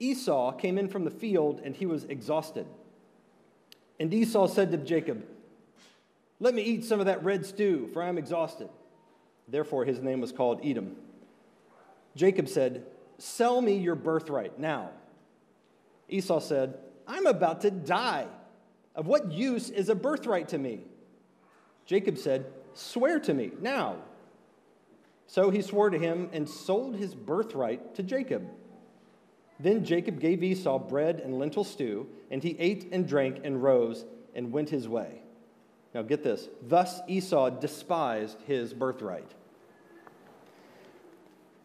Esau 0.00 0.52
came 0.52 0.78
in 0.78 0.88
from 0.88 1.04
the 1.04 1.10
field 1.10 1.60
and 1.64 1.76
he 1.76 1.86
was 1.86 2.04
exhausted. 2.04 2.66
And 4.00 4.12
Esau 4.12 4.46
said 4.48 4.70
to 4.72 4.78
Jacob, 4.78 5.24
Let 6.40 6.54
me 6.54 6.62
eat 6.62 6.84
some 6.84 7.00
of 7.00 7.06
that 7.06 7.22
red 7.22 7.44
stew, 7.46 7.88
for 7.92 8.02
I 8.02 8.08
am 8.08 8.18
exhausted. 8.18 8.68
Therefore, 9.46 9.84
his 9.84 10.00
name 10.00 10.20
was 10.20 10.32
called 10.32 10.60
Edom. 10.64 10.96
Jacob 12.14 12.48
said, 12.48 12.84
Sell 13.18 13.60
me 13.60 13.76
your 13.76 13.96
birthright 13.96 14.58
now. 14.58 14.90
Esau 16.08 16.40
said, 16.40 16.78
I'm 17.06 17.26
about 17.26 17.62
to 17.62 17.70
die. 17.70 18.26
Of 18.94 19.06
what 19.06 19.32
use 19.32 19.70
is 19.70 19.88
a 19.88 19.94
birthright 19.94 20.48
to 20.48 20.58
me? 20.58 20.84
Jacob 21.86 22.18
said, 22.18 22.46
Swear 22.74 23.18
to 23.20 23.34
me 23.34 23.50
now. 23.60 23.96
So 25.26 25.50
he 25.50 25.62
swore 25.62 25.90
to 25.90 25.98
him 25.98 26.30
and 26.32 26.48
sold 26.48 26.96
his 26.96 27.14
birthright 27.14 27.94
to 27.96 28.02
Jacob. 28.02 28.48
Then 29.60 29.84
Jacob 29.84 30.20
gave 30.20 30.42
Esau 30.42 30.78
bread 30.78 31.20
and 31.20 31.38
lentil 31.38 31.64
stew, 31.64 32.06
and 32.30 32.42
he 32.42 32.56
ate 32.58 32.88
and 32.92 33.06
drank 33.06 33.40
and 33.42 33.62
rose 33.62 34.04
and 34.34 34.52
went 34.52 34.70
his 34.70 34.88
way. 34.88 35.22
Now 35.94 36.02
get 36.02 36.22
this. 36.22 36.48
Thus 36.62 37.00
Esau 37.08 37.50
despised 37.50 38.38
his 38.46 38.72
birthright. 38.72 39.32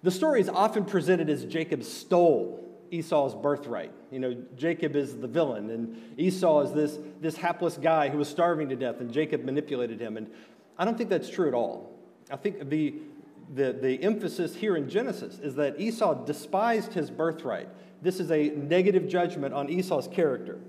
The 0.04 0.12
story 0.12 0.42
is 0.42 0.50
often 0.50 0.84
presented 0.84 1.30
as 1.30 1.46
Jacob 1.46 1.84
stole 1.84 2.60
Esau's 2.92 3.34
birthright. 3.34 3.92
You 4.12 4.20
know, 4.20 4.38
Jacob 4.56 4.96
is 4.96 5.18
the 5.18 5.28
villain, 5.28 5.70
and 5.72 6.14
Esau 6.18 6.62
is 6.62 6.74
this, 6.74 7.00
this 7.22 7.36
hapless 7.38 7.78
guy 7.78 8.10
who 8.10 8.18
was 8.18 8.28
starving 8.28 8.70
to 8.70 8.76
death, 8.76 9.00
and 9.00 9.12
Jacob 9.12 9.44
manipulated 9.44 10.00
him. 10.00 10.18
And 10.18 10.30
I 10.78 10.86
don't 10.86 10.98
think 10.98 11.10
that's 11.10 11.30
true 11.30 11.48
at 11.48 11.54
all. 11.54 11.90
I 12.30 12.36
think 12.36 12.70
the, 12.70 12.96
the, 13.56 13.74
the 13.74 14.04
emphasis 14.04 14.56
here 14.56 14.76
in 14.76 14.90
Genesis 14.90 15.40
is 15.40 15.56
that 15.56 15.80
Esau 15.80 16.26
despised 16.26 16.94
his 16.94 17.10
birthright. 17.10 17.70
This 18.02 18.20
is 18.20 18.30
a 18.30 18.50
negative 18.50 19.08
judgment 19.08 19.54
on 19.54 19.70
Esau's 19.70 20.08
character. 20.08 20.60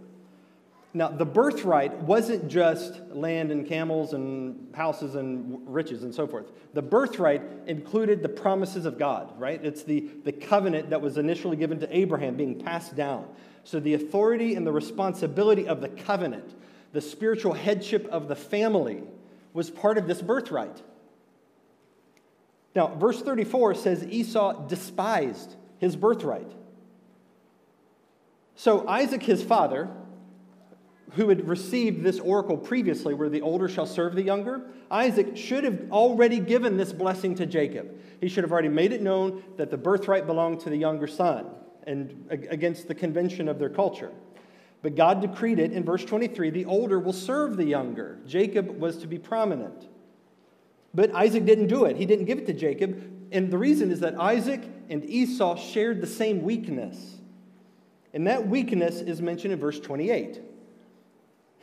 Now, 0.96 1.08
the 1.08 1.26
birthright 1.26 1.92
wasn't 2.02 2.46
just 2.46 3.00
land 3.10 3.50
and 3.50 3.66
camels 3.66 4.12
and 4.12 4.72
houses 4.72 5.16
and 5.16 5.60
riches 5.66 6.04
and 6.04 6.14
so 6.14 6.24
forth. 6.24 6.52
The 6.72 6.82
birthright 6.82 7.42
included 7.66 8.22
the 8.22 8.28
promises 8.28 8.86
of 8.86 8.96
God, 8.96 9.36
right? 9.36 9.62
It's 9.64 9.82
the, 9.82 10.08
the 10.22 10.30
covenant 10.30 10.90
that 10.90 11.00
was 11.00 11.18
initially 11.18 11.56
given 11.56 11.80
to 11.80 11.96
Abraham 11.96 12.36
being 12.36 12.60
passed 12.60 12.94
down. 12.94 13.26
So, 13.64 13.80
the 13.80 13.94
authority 13.94 14.54
and 14.54 14.64
the 14.64 14.70
responsibility 14.70 15.66
of 15.66 15.80
the 15.80 15.88
covenant, 15.88 16.54
the 16.92 17.00
spiritual 17.00 17.54
headship 17.54 18.06
of 18.12 18.28
the 18.28 18.36
family, 18.36 19.02
was 19.52 19.70
part 19.70 19.98
of 19.98 20.06
this 20.06 20.22
birthright. 20.22 20.80
Now, 22.76 22.94
verse 22.94 23.20
34 23.20 23.74
says 23.74 24.04
Esau 24.04 24.68
despised 24.68 25.56
his 25.78 25.96
birthright. 25.96 26.52
So, 28.54 28.86
Isaac, 28.86 29.24
his 29.24 29.42
father, 29.42 29.90
who 31.12 31.28
had 31.28 31.48
received 31.48 32.02
this 32.02 32.18
oracle 32.18 32.56
previously, 32.56 33.14
where 33.14 33.28
the 33.28 33.42
older 33.42 33.68
shall 33.68 33.86
serve 33.86 34.14
the 34.14 34.22
younger, 34.22 34.62
Isaac 34.90 35.36
should 35.36 35.64
have 35.64 35.90
already 35.90 36.40
given 36.40 36.76
this 36.76 36.92
blessing 36.92 37.34
to 37.36 37.46
Jacob. 37.46 37.98
He 38.20 38.28
should 38.28 38.44
have 38.44 38.52
already 38.52 38.68
made 38.68 38.92
it 38.92 39.02
known 39.02 39.42
that 39.56 39.70
the 39.70 39.76
birthright 39.76 40.26
belonged 40.26 40.60
to 40.60 40.70
the 40.70 40.76
younger 40.76 41.06
son 41.06 41.46
and 41.86 42.26
against 42.30 42.88
the 42.88 42.94
convention 42.94 43.48
of 43.48 43.58
their 43.58 43.68
culture. 43.68 44.10
But 44.82 44.96
God 44.96 45.20
decreed 45.20 45.58
it 45.58 45.72
in 45.72 45.84
verse 45.84 46.04
23 46.04 46.50
the 46.50 46.64
older 46.64 46.98
will 46.98 47.12
serve 47.12 47.56
the 47.56 47.64
younger. 47.64 48.18
Jacob 48.26 48.78
was 48.78 48.98
to 48.98 49.06
be 49.06 49.18
prominent. 49.18 49.88
But 50.94 51.14
Isaac 51.14 51.44
didn't 51.44 51.66
do 51.68 51.84
it, 51.84 51.96
he 51.96 52.06
didn't 52.06 52.24
give 52.24 52.38
it 52.38 52.46
to 52.46 52.52
Jacob. 52.52 53.10
And 53.32 53.50
the 53.50 53.58
reason 53.58 53.90
is 53.90 54.00
that 54.00 54.14
Isaac 54.18 54.62
and 54.88 55.04
Esau 55.04 55.56
shared 55.56 56.00
the 56.00 56.06
same 56.06 56.42
weakness. 56.42 57.18
And 58.12 58.26
that 58.26 58.46
weakness 58.46 59.00
is 59.00 59.20
mentioned 59.20 59.52
in 59.52 59.58
verse 59.58 59.80
28 59.80 60.40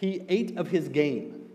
he 0.01 0.23
ate 0.29 0.57
of 0.57 0.69
his 0.69 0.89
game, 0.89 1.45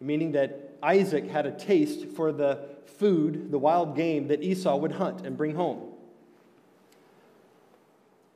meaning 0.00 0.32
that 0.32 0.76
Isaac 0.82 1.30
had 1.30 1.46
a 1.46 1.52
taste 1.52 2.08
for 2.08 2.32
the 2.32 2.58
food, 2.98 3.52
the 3.52 3.58
wild 3.60 3.94
game 3.94 4.26
that 4.26 4.42
Esau 4.42 4.76
would 4.76 4.90
hunt 4.90 5.24
and 5.24 5.36
bring 5.36 5.54
home. 5.54 5.92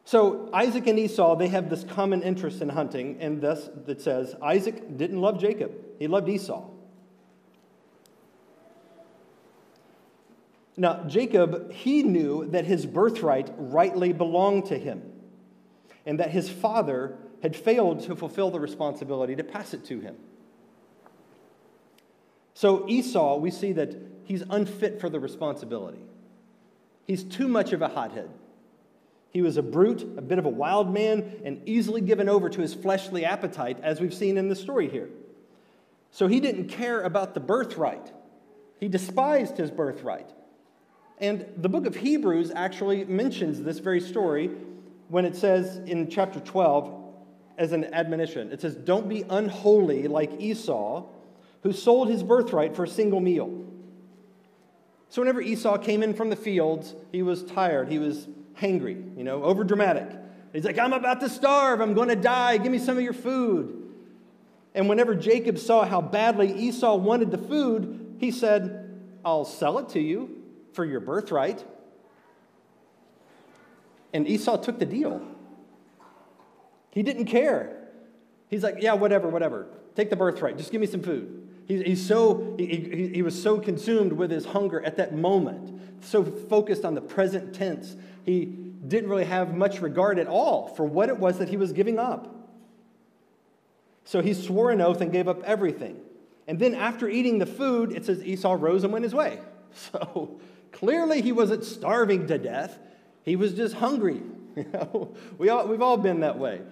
So 0.05 0.49
Isaac 0.55 0.87
and 0.87 1.01
Esau, 1.01 1.35
they 1.35 1.49
have 1.49 1.69
this 1.69 1.83
common 1.83 2.23
interest 2.23 2.63
in 2.63 2.69
hunting, 2.69 3.19
and 3.21 3.43
thus 3.43 3.69
it 3.89 4.01
says 4.01 4.37
Isaac 4.41 4.97
didn't 4.97 5.21
love 5.21 5.41
Jacob, 5.41 5.73
he 5.99 6.07
loved 6.07 6.29
Esau. 6.29 6.69
Now, 10.77 11.03
Jacob, 11.09 11.73
he 11.73 12.05
knew 12.05 12.47
that 12.51 12.67
his 12.67 12.87
birthright 12.87 13.51
rightly 13.59 14.13
belonged 14.13 14.67
to 14.67 14.79
him, 14.79 15.03
and 16.07 16.21
that 16.21 16.31
his 16.31 16.49
father 16.49 17.19
had 17.42 17.54
failed 17.54 18.00
to 18.00 18.16
fulfill 18.16 18.50
the 18.50 18.61
responsibility 18.61 19.37
to 19.37 19.45
pass 19.45 19.75
it 19.75 19.85
to 19.87 20.00
him. 20.00 20.16
So, 22.54 22.88
Esau, 22.88 23.37
we 23.37 23.50
see 23.50 23.73
that 23.73 23.95
he's 24.25 24.42
unfit 24.50 25.00
for 25.00 25.09
the 25.09 25.21
responsibility. 25.21 26.00
He's 27.07 27.23
too 27.23 27.47
much 27.47 27.73
of 27.73 27.83
a 27.83 27.88
hothead. 27.88 28.30
He 29.30 29.42
was 29.42 29.57
a 29.57 29.62
brute, 29.62 30.02
a 30.02 30.23
bit 30.23 30.38
of 30.38 30.45
a 30.45 30.50
wild 30.50 30.92
man, 30.92 31.40
and 31.45 31.62
easily 31.66 32.00
given 32.00 32.28
over 32.28 32.49
to 32.49 32.61
his 32.61 32.75
fleshly 32.75 33.25
appetite, 33.25 33.78
as 33.83 34.00
we've 34.00 34.14
seen 34.14 34.37
in 34.37 34.49
the 34.49 34.57
story 34.57 34.88
here. 34.88 35.09
So, 36.11 36.26
he 36.26 36.40
didn't 36.40 36.68
care 36.68 37.02
about 37.02 37.35
the 37.35 37.40
birthright, 37.40 38.12
he 38.80 38.88
despised 38.88 39.57
his 39.57 39.71
birthright. 39.71 40.30
And 41.21 41.47
the 41.57 41.68
book 41.68 41.87
of 41.87 41.97
Hebrews 41.97 42.52
actually 42.54 43.04
mentions 43.04 43.62
this 43.62 43.78
very 43.78 44.00
story 44.00 44.50
when 45.09 45.25
it 45.25 45.35
says 45.35 45.78
in 45.78 46.09
chapter 46.09 46.38
12, 46.38 46.98
as 47.59 47.73
an 47.73 47.93
admonition. 47.93 48.50
It 48.53 48.61
says, 48.61 48.75
Don't 48.75 49.09
be 49.09 49.25
unholy 49.29 50.09
like 50.09 50.41
Esau, 50.41 51.05
who 51.62 51.73
sold 51.73 52.09
his 52.09 52.23
birthright 52.23 52.75
for 52.75 52.85
a 52.85 52.88
single 52.88 53.21
meal. 53.21 53.65
So, 55.11 55.21
whenever 55.21 55.41
Esau 55.41 55.79
came 55.79 56.03
in 56.03 56.15
from 56.15 56.31
the 56.31 56.37
fields, 56.37 56.95
he 57.12 57.23
was 57.23 57.43
tired, 57.43 57.88
he 57.88 57.99
was 57.99 58.29
hangry, 58.61 59.17
you 59.17 59.25
know, 59.25 59.43
over 59.43 59.65
dramatic. 59.65 60.09
He's 60.53 60.65
like, 60.65 60.79
I'm 60.79 60.93
about 60.93 61.21
to 61.21 61.29
starve, 61.29 61.81
I'm 61.81 61.95
going 61.95 62.09
to 62.09 62.17
die, 62.17 62.57
give 62.57 62.73
me 62.73 62.79
some 62.79 62.97
of 62.97 63.03
your 63.03 63.12
food. 63.12 63.75
And 64.75 64.88
whenever 64.88 65.15
Jacob 65.15 65.59
saw 65.59 65.85
how 65.85 66.00
badly 66.00 66.53
Esau 66.53 66.97
wanted 66.97 67.31
the 67.31 67.38
food, 67.38 68.17
he 68.19 68.31
said, 68.31 69.00
I'll 69.25 69.45
sell 69.45 69.79
it 69.79 69.91
to 69.91 70.00
you 70.00 70.43
for 70.73 70.85
your 70.85 71.00
birthright. 71.00 71.65
And 74.12 74.27
Esau 74.27 74.57
took 74.59 74.79
the 74.79 74.87
deal. 74.87 75.23
He 76.99 77.05
didn't 77.05 77.26
care. 77.26 77.76
He's 78.49 78.64
like, 78.64 78.78
yeah, 78.81 78.95
whatever, 78.95 79.28
whatever. 79.28 79.69
Take 79.95 80.11
the 80.11 80.17
birthright. 80.17 80.59
Just 80.59 80.73
give 80.73 80.81
me 80.81 80.87
some 80.88 81.00
food. 81.00 81.49
He, 81.69 81.81
he's 81.81 82.05
so, 82.05 82.57
he, 82.59 83.12
he, 83.14 83.23
was 83.23 83.40
so 83.40 83.61
consumed 83.61 84.12
with 84.12 84.33
his 84.33 84.47
hunger 84.47 84.85
at 84.85 84.97
that 84.97 85.14
moment, 85.14 85.81
so 86.00 86.25
focused 86.25 86.85
on 86.85 86.97
the 86.97 87.00
present 87.00 87.55
tense. 87.55 87.95
He 88.25 88.47
didn't 88.47 89.11
really 89.11 89.26
have 89.26 89.55
much 89.55 89.81
regard 89.81 90.19
at 90.19 90.26
all 90.26 90.75
for 90.75 90.85
what 90.85 91.09
it 91.09 91.17
was 91.17 91.38
that 91.38 91.49
he 91.49 91.57
was 91.57 91.71
giving 91.71 92.00
up. 92.00 92.35
So 94.05 94.21
he 94.21 94.35
swore 94.35 94.73
an 94.73 94.81
oath 94.81 95.00
and 95.00 95.12
gave 95.12 95.28
up 95.28 95.45
everything. 95.45 96.00
And 96.49 96.59
then 96.59 96.75
after 96.75 97.09
eating 97.09 97.38
the 97.38 97.47
food, 97.47 97.93
it 97.93 98.07
says 98.07 98.25
Esau 98.25 98.57
rose 98.59 98.83
and 98.83 98.93
went 98.93 99.05
his 99.05 99.14
way. 99.14 99.38
So 99.93 100.40
clearly 100.73 101.23
he 101.23 101.31
wasn't 101.31 101.62
starving 101.62 102.26
to 102.26 102.38
death. 102.38 102.76
He 103.23 103.37
was 103.37 103.55
just 103.55 103.76
hungry. 103.76 104.21
You 104.57 104.67
know, 104.73 105.14
we 105.38 105.50
all, 105.50 105.69
we've 105.69 105.83
all 105.83 105.97
been 105.97 106.19
that 106.21 106.37
way. 106.37 106.62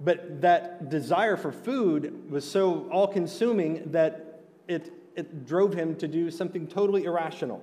But 0.00 0.40
that 0.40 0.88
desire 0.88 1.36
for 1.36 1.52
food 1.52 2.30
was 2.30 2.50
so 2.50 2.88
all 2.90 3.06
consuming 3.06 3.90
that 3.92 4.42
it, 4.66 4.92
it 5.14 5.46
drove 5.46 5.74
him 5.74 5.94
to 5.96 6.08
do 6.08 6.30
something 6.30 6.66
totally 6.66 7.04
irrational. 7.04 7.62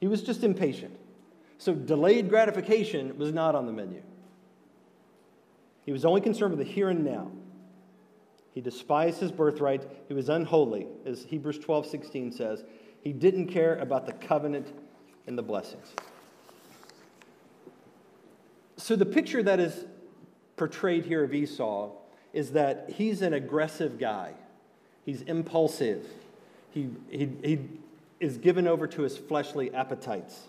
He 0.00 0.06
was 0.06 0.22
just 0.22 0.44
impatient. 0.44 0.96
So 1.58 1.74
delayed 1.74 2.28
gratification 2.28 3.16
was 3.18 3.32
not 3.32 3.54
on 3.54 3.66
the 3.66 3.72
menu. 3.72 4.02
He 5.84 5.92
was 5.92 6.04
only 6.04 6.20
concerned 6.20 6.56
with 6.56 6.66
the 6.66 6.72
here 6.72 6.90
and 6.90 7.04
now. 7.04 7.30
He 8.52 8.60
despised 8.60 9.20
his 9.20 9.30
birthright. 9.30 9.86
He 10.08 10.14
was 10.14 10.28
unholy, 10.28 10.86
as 11.04 11.24
Hebrews 11.24 11.58
12 11.58 11.86
16 11.86 12.32
says. 12.32 12.64
He 13.02 13.12
didn't 13.12 13.48
care 13.48 13.76
about 13.76 14.06
the 14.06 14.12
covenant 14.12 14.72
and 15.26 15.36
the 15.36 15.42
blessings. 15.42 15.94
So, 18.78 18.96
the 18.96 19.06
picture 19.06 19.42
that 19.42 19.60
is 19.60 19.84
portrayed 20.56 21.04
here 21.04 21.22
of 21.22 21.34
Esau 21.34 21.90
is 22.32 22.52
that 22.52 22.90
he's 22.90 23.22
an 23.22 23.32
aggressive 23.32 23.98
guy. 23.98 24.32
He's 25.04 25.22
impulsive. 25.22 26.06
He, 26.70 26.88
he, 27.08 27.30
he 27.42 27.58
is 28.20 28.38
given 28.38 28.66
over 28.66 28.86
to 28.86 29.02
his 29.02 29.16
fleshly 29.16 29.72
appetites. 29.74 30.48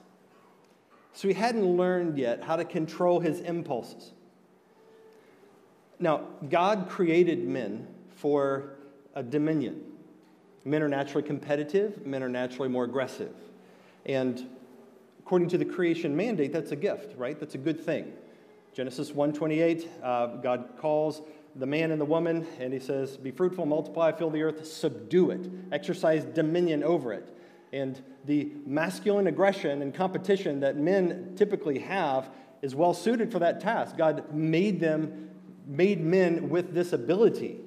So 1.14 1.28
he 1.28 1.34
hadn't 1.34 1.66
learned 1.66 2.18
yet 2.18 2.44
how 2.44 2.56
to 2.56 2.66
control 2.66 3.20
his 3.20 3.40
impulses. 3.42 4.12
Now, 6.00 6.28
God 6.50 6.88
created 6.90 7.48
men 7.48 7.88
for 8.16 8.74
a 9.16 9.24
dominion. 9.24 9.82
Men 10.64 10.84
are 10.84 10.90
naturally 10.90 11.26
competitive, 11.26 12.06
men 12.06 12.22
are 12.22 12.30
naturally 12.30 12.70
more 12.70 12.84
aggressive. 12.84 13.34
And 14.06 14.48
according 15.20 15.50
to 15.50 15.58
the 15.58 15.66
creation 15.66 16.16
mandate, 16.16 16.52
that's 16.52 16.72
a 16.72 16.76
gift, 16.76 17.18
right? 17.18 17.40
That's 17.40 17.56
a 17.56 17.60
good 17.60 17.84
thing. 17.84 18.14
Genesis 18.78 19.10
1:28, 19.10 19.88
uh, 20.04 20.28
God 20.36 20.70
calls 20.78 21.24
the 21.56 21.66
man 21.66 21.90
and 21.90 22.00
the 22.00 22.06
woman, 22.06 22.46
and 22.60 22.72
he 22.72 22.78
says, 22.78 23.18
Be 23.18 23.32
fruitful, 23.32 23.66
multiply, 23.66 24.12
fill 24.12 24.30
the 24.30 24.44
earth, 24.44 24.68
subdue 24.68 25.32
it, 25.32 25.50
exercise 25.72 26.24
dominion 26.24 26.84
over 26.84 27.12
it. 27.12 27.36
And 27.74 28.00
the 28.26 28.52
masculine 28.68 29.26
aggression 29.26 29.82
and 29.82 29.96
competition 29.96 30.60
that 30.60 30.78
men 30.78 31.34
typically 31.36 31.80
have 31.80 32.30
is 32.62 32.76
well 32.76 32.94
suited 32.94 33.32
for 33.32 33.40
that 33.40 33.62
task. 33.62 33.98
God 33.98 34.32
made 34.32 34.80
them, 34.80 35.32
made 35.66 36.00
men 36.00 36.48
with 36.50 36.76
this 36.76 36.94
ability. 36.94 37.58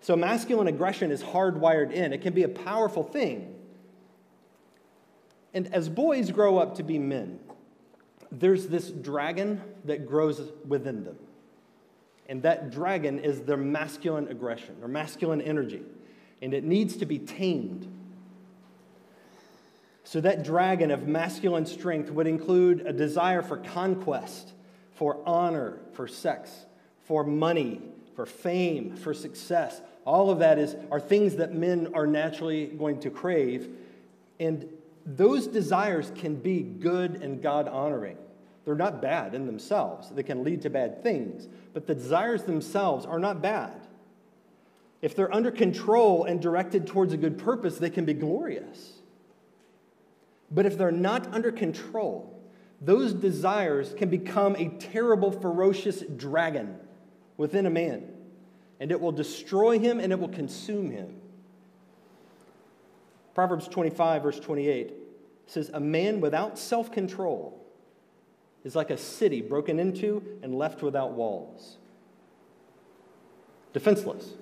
So 0.00 0.16
masculine 0.16 0.66
aggression 0.66 1.12
is 1.12 1.22
hardwired 1.22 1.92
in. 1.92 2.12
It 2.12 2.22
can 2.22 2.34
be 2.34 2.42
a 2.42 2.48
powerful 2.48 3.04
thing. 3.04 3.54
And 5.54 5.72
as 5.72 5.88
boys 5.88 6.32
grow 6.32 6.58
up 6.58 6.74
to 6.78 6.82
be 6.82 6.98
men, 6.98 7.38
there's 8.32 8.66
this 8.66 8.88
dragon 8.88 9.60
that 9.84 10.06
grows 10.06 10.40
within 10.66 11.04
them. 11.04 11.16
And 12.28 12.42
that 12.42 12.70
dragon 12.70 13.18
is 13.18 13.42
their 13.42 13.58
masculine 13.58 14.28
aggression 14.28 14.76
or 14.80 14.88
masculine 14.88 15.42
energy. 15.42 15.82
And 16.40 16.54
it 16.54 16.64
needs 16.64 16.96
to 16.96 17.06
be 17.06 17.18
tamed. 17.18 17.86
So, 20.04 20.20
that 20.20 20.42
dragon 20.42 20.90
of 20.90 21.06
masculine 21.06 21.66
strength 21.66 22.10
would 22.10 22.26
include 22.26 22.86
a 22.86 22.92
desire 22.92 23.42
for 23.42 23.58
conquest, 23.58 24.52
for 24.94 25.18
honor, 25.24 25.78
for 25.92 26.08
sex, 26.08 26.50
for 27.04 27.22
money, 27.22 27.80
for 28.16 28.26
fame, 28.26 28.96
for 28.96 29.14
success. 29.14 29.80
All 30.04 30.30
of 30.30 30.40
that 30.40 30.58
is, 30.58 30.74
are 30.90 31.00
things 31.00 31.36
that 31.36 31.54
men 31.54 31.92
are 31.94 32.06
naturally 32.06 32.66
going 32.66 33.00
to 33.00 33.10
crave. 33.10 33.68
And 34.40 34.68
those 35.06 35.46
desires 35.46 36.10
can 36.16 36.36
be 36.36 36.62
good 36.62 37.22
and 37.22 37.42
God 37.42 37.68
honoring. 37.68 38.16
They're 38.64 38.74
not 38.74 39.02
bad 39.02 39.34
in 39.34 39.46
themselves, 39.46 40.10
they 40.10 40.22
can 40.22 40.44
lead 40.44 40.62
to 40.62 40.70
bad 40.70 41.02
things, 41.02 41.48
but 41.72 41.86
the 41.86 41.94
desires 41.94 42.44
themselves 42.44 43.04
are 43.04 43.18
not 43.18 43.42
bad. 43.42 43.88
If 45.00 45.16
they're 45.16 45.34
under 45.34 45.50
control 45.50 46.24
and 46.24 46.40
directed 46.40 46.86
towards 46.86 47.12
a 47.12 47.16
good 47.16 47.38
purpose, 47.38 47.78
they 47.78 47.90
can 47.90 48.04
be 48.04 48.14
glorious. 48.14 49.00
But 50.50 50.64
if 50.64 50.78
they're 50.78 50.92
not 50.92 51.32
under 51.34 51.50
control, 51.50 52.40
those 52.80 53.12
desires 53.12 53.94
can 53.96 54.10
become 54.10 54.54
a 54.56 54.68
terrible, 54.78 55.32
ferocious 55.32 56.02
dragon 56.16 56.76
within 57.36 57.66
a 57.66 57.70
man, 57.70 58.08
and 58.78 58.92
it 58.92 59.00
will 59.00 59.12
destroy 59.12 59.78
him 59.78 59.98
and 59.98 60.12
it 60.12 60.20
will 60.20 60.28
consume 60.28 60.90
him. 60.90 61.20
Proverbs 63.34 63.66
25, 63.66 64.22
verse 64.22 64.38
28 64.38 64.92
says, 65.46 65.70
A 65.72 65.80
man 65.80 66.20
without 66.20 66.58
self 66.58 66.92
control 66.92 67.58
is 68.64 68.76
like 68.76 68.90
a 68.90 68.96
city 68.96 69.40
broken 69.40 69.78
into 69.78 70.22
and 70.42 70.54
left 70.56 70.82
without 70.82 71.12
walls. 71.12 71.78
Defenseless. 73.72 74.34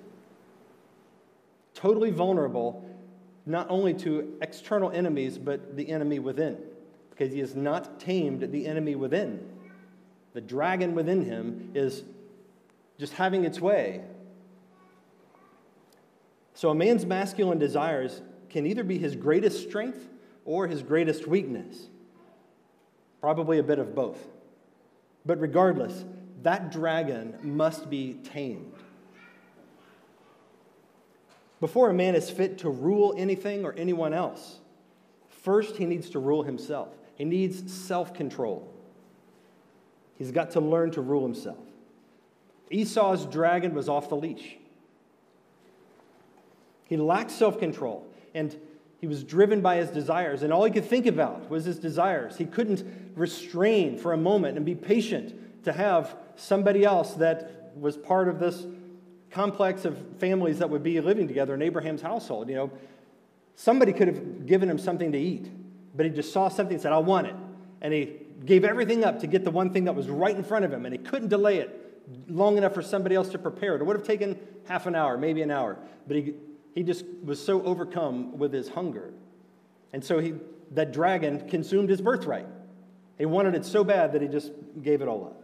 Totally 1.75 2.11
vulnerable, 2.11 2.85
not 3.47 3.67
only 3.71 3.95
to 3.95 4.37
external 4.43 4.91
enemies, 4.91 5.39
but 5.39 5.77
the 5.77 5.89
enemy 5.89 6.19
within, 6.19 6.59
because 7.11 7.33
he 7.33 7.39
has 7.41 7.55
not 7.55 7.99
tamed 8.01 8.53
the 8.53 8.67
enemy 8.67 8.95
within. 8.95 9.49
The 10.35 10.41
dragon 10.41 10.95
within 10.95 11.25
him 11.25 11.71
is 11.75 12.03
just 12.99 13.15
having 13.15 13.45
its 13.45 13.61
way. 13.61 14.03
So 16.55 16.69
a 16.69 16.75
man's 16.75 17.07
masculine 17.07 17.59
desires 17.59 18.21
can 18.51 18.67
either 18.67 18.85
be 18.85 18.99
his 18.99 19.17
greatest 19.17 19.67
strength 19.67 20.09
or 20.45 20.67
his 20.67 20.83
greatest 20.83 21.27
weakness. 21.27 21.89
Probably 23.21 23.59
a 23.59 23.63
bit 23.63 23.79
of 23.79 23.95
both. 23.95 24.19
But 25.27 25.41
regardless, 25.41 26.05
that 26.43 26.73
dragon 26.73 27.37
must 27.43 27.91
be 27.91 28.15
tamed. 28.25 28.73
Before 31.61 31.91
a 31.91 31.95
man 31.95 32.15
is 32.15 32.31
fit 32.31 32.59
to 32.59 32.71
rule 32.71 33.15
anything 33.19 33.65
or 33.65 33.75
anyone 33.75 34.15
else, 34.15 34.61
first 35.29 35.77
he 35.77 35.85
needs 35.85 36.09
to 36.11 36.19
rule 36.19 36.43
himself. 36.43 36.89
He 37.17 37.25
needs 37.25 37.71
self 37.73 38.15
control. 38.15 38.67
He's 40.17 40.33
got 40.33 40.53
to 40.53 40.61
learn 40.61 40.91
to 40.93 41.03
rule 41.03 41.23
himself. 41.23 41.59
Esau's 42.71 43.27
dragon 43.27 43.75
was 43.75 43.89
off 43.89 44.09
the 44.09 44.17
leash. 44.17 44.57
He 46.87 46.97
lacked 46.97 47.31
self 47.31 47.59
control. 47.59 48.07
And 48.35 48.57
he 49.01 49.07
was 49.07 49.25
driven 49.25 49.63
by 49.63 49.77
his 49.77 49.89
desires, 49.89 50.43
and 50.43 50.53
all 50.53 50.63
he 50.65 50.71
could 50.71 50.85
think 50.85 51.07
about 51.07 51.49
was 51.49 51.65
his 51.65 51.79
desires. 51.79 52.37
He 52.37 52.45
couldn't 52.45 52.85
restrain 53.17 53.97
for 53.97 54.13
a 54.13 54.17
moment 54.17 54.59
and 54.59 54.67
be 54.67 54.75
patient 54.75 55.65
to 55.65 55.73
have 55.73 56.17
somebody 56.37 56.85
else 56.85 57.15
that 57.15 57.73
was 57.77 57.97
part 57.97 58.29
of 58.29 58.39
this 58.39 58.67
complex 59.31 59.87
of 59.87 59.99
families 60.19 60.59
that 60.59 60.69
would 60.69 60.83
be 60.83 61.01
living 61.01 61.27
together 61.27 61.55
in 61.55 61.63
Abraham's 61.63 62.03
household. 62.03 62.51
You 62.51 62.57
know, 62.57 62.71
somebody 63.55 63.93
could 63.93 64.09
have 64.09 64.47
given 64.47 64.69
him 64.69 64.79
something 64.79 65.13
to 65.13 65.19
eat, 65.19 65.51
but 65.97 66.05
he 66.05 66.13
just 66.13 66.33
saw 66.33 66.49
something 66.49 66.75
and 66.75 66.83
said, 66.83 66.93
I 66.93 66.99
want 66.99 67.27
it. 67.27 67.35
And 67.81 67.95
he 67.95 68.17
gave 68.45 68.65
everything 68.65 69.03
up 69.03 69.21
to 69.21 69.27
get 69.27 69.45
the 69.45 69.51
one 69.51 69.73
thing 69.73 69.85
that 69.85 69.95
was 69.95 70.09
right 70.11 70.37
in 70.37 70.45
front 70.45 70.67
of 70.67 70.73
him, 70.73 70.85
and 70.85 70.95
he 70.95 70.99
couldn't 70.99 71.29
delay 71.29 71.59
it 71.59 72.05
long 72.29 72.59
enough 72.59 72.75
for 72.75 72.83
somebody 72.83 73.15
else 73.15 73.31
to 73.31 73.39
prepare 73.39 73.77
it. 73.77 73.81
It 73.81 73.85
would 73.85 73.97
have 73.97 74.07
taken 74.07 74.39
half 74.67 74.87
an 74.87 74.95
hour, 74.95 75.17
maybe 75.17 75.41
an 75.41 75.51
hour, 75.51 75.79
but 76.07 76.17
he 76.17 76.35
he 76.75 76.83
just 76.83 77.05
was 77.25 77.45
so 77.45 77.63
overcome 77.63 78.39
with 78.39 78.53
his 78.53 78.69
hunger. 78.69 79.13
And 79.93 80.05
so 80.05 80.19
he, 80.19 80.35
that 80.73 80.93
dragon 80.93 81.49
consumed 81.49 81.89
his 81.89 82.01
birthright. 82.01 82.47
He 83.19 83.27
wanted 83.27 83.55
it 83.55 83.65
so 83.65 83.85
bad 83.85 84.13
that 84.13 84.23
he 84.23 84.29
just 84.29 84.53
gave 84.83 85.03
it 85.03 85.09
all 85.09 85.25
up. 85.25 85.43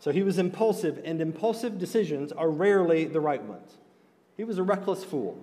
So 0.00 0.12
he 0.12 0.22
was 0.22 0.38
impulsive, 0.38 1.00
and 1.04 1.20
impulsive 1.20 1.78
decisions 1.78 2.30
are 2.32 2.50
rarely 2.50 3.06
the 3.06 3.20
right 3.20 3.42
ones. 3.42 3.78
He 4.36 4.44
was 4.44 4.58
a 4.58 4.62
reckless 4.62 5.02
fool. 5.02 5.36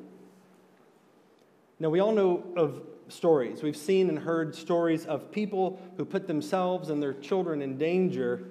Now, 1.79 1.89
we 1.89 1.99
all 1.99 2.13
know 2.13 2.43
of 2.55 2.81
stories. 3.09 3.61
We've 3.61 3.75
seen 3.75 4.07
and 4.09 4.17
heard 4.17 4.55
stories 4.55 5.05
of 5.05 5.31
people 5.31 5.81
who 5.97 6.05
put 6.05 6.27
themselves 6.27 6.89
and 6.89 7.03
their 7.03 7.13
children 7.13 7.61
in 7.61 7.77
danger 7.77 8.47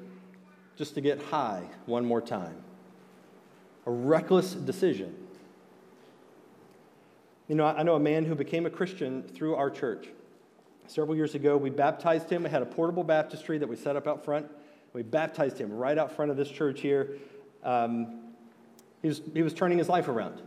just 0.77 0.95
to 0.97 1.01
get 1.01 1.23
high 1.23 1.63
one 1.87 2.05
more 2.05 2.21
time. 2.21 2.57
A 3.87 3.91
reckless 3.91 4.53
decision. 4.53 5.15
You 7.49 7.55
know, 7.55 7.67
I 7.67 7.83
know 7.83 7.95
a 7.95 8.01
man 8.01 8.25
who 8.25 8.35
became 8.35 8.65
a 8.65 8.71
Christian 8.71 9.23
through 9.23 9.55
our 9.57 9.69
church. 9.69 10.09
Several 10.87 11.15
years 11.15 11.35
ago, 11.35 11.57
we 11.57 11.69
baptized 11.69 12.31
him. 12.31 12.45
We 12.45 12.51
had 12.51 12.63
a 12.63 12.67
portable 12.67 13.05
baptistry 13.05 13.59
that 13.59 13.69
we 13.69 13.77
set 13.77 13.97
up 13.97 14.07
out 14.07 14.25
front. 14.25 14.47
We 14.95 15.03
baptized 15.03 15.59
him 15.59 15.73
right 15.73 15.99
out 15.99 16.13
front 16.13 16.31
of 16.31 16.37
this 16.39 16.49
church 16.49 16.81
here. 16.81 17.19
Um, 17.63 18.21
he, 19.03 19.09
was, 19.09 19.21
he 19.35 19.43
was 19.43 19.53
turning 19.53 19.77
his 19.77 19.89
life 19.89 20.09
around. 20.09 20.41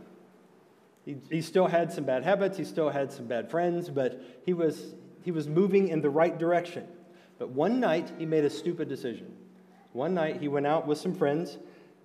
He, 1.04 1.16
he 1.30 1.40
still 1.40 1.68
had 1.68 1.92
some 1.92 2.04
bad 2.04 2.24
habits, 2.24 2.58
he 2.58 2.64
still 2.64 2.90
had 2.90 3.12
some 3.12 3.26
bad 3.26 3.50
friends, 3.50 3.88
but 3.88 4.20
he 4.44 4.52
was, 4.52 4.94
he 5.22 5.30
was 5.30 5.48
moving 5.48 5.88
in 5.88 6.00
the 6.00 6.10
right 6.10 6.36
direction. 6.36 6.86
But 7.38 7.50
one 7.50 7.78
night, 7.78 8.10
he 8.18 8.26
made 8.26 8.44
a 8.44 8.50
stupid 8.50 8.88
decision. 8.88 9.32
One 9.92 10.14
night, 10.14 10.40
he 10.40 10.48
went 10.48 10.66
out 10.66 10.86
with 10.86 10.98
some 10.98 11.14
friends 11.14 11.58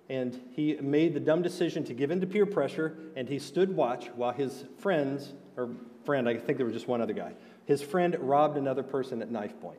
and 0.08 0.38
he 0.52 0.74
made 0.80 1.14
the 1.14 1.20
dumb 1.20 1.42
decision 1.42 1.84
to 1.84 1.94
give 1.94 2.10
in 2.10 2.20
to 2.20 2.26
peer 2.26 2.46
pressure, 2.46 2.96
and 3.16 3.28
he 3.28 3.38
stood 3.38 3.74
watch 3.74 4.08
while 4.14 4.32
his 4.32 4.64
friends, 4.78 5.32
or 5.56 5.70
friend, 6.04 6.28
I 6.28 6.36
think 6.36 6.58
there 6.58 6.66
was 6.66 6.74
just 6.74 6.88
one 6.88 7.00
other 7.00 7.12
guy, 7.12 7.32
his 7.64 7.82
friend 7.82 8.16
robbed 8.20 8.58
another 8.58 8.82
person 8.82 9.22
at 9.22 9.30
knife 9.30 9.58
point. 9.60 9.78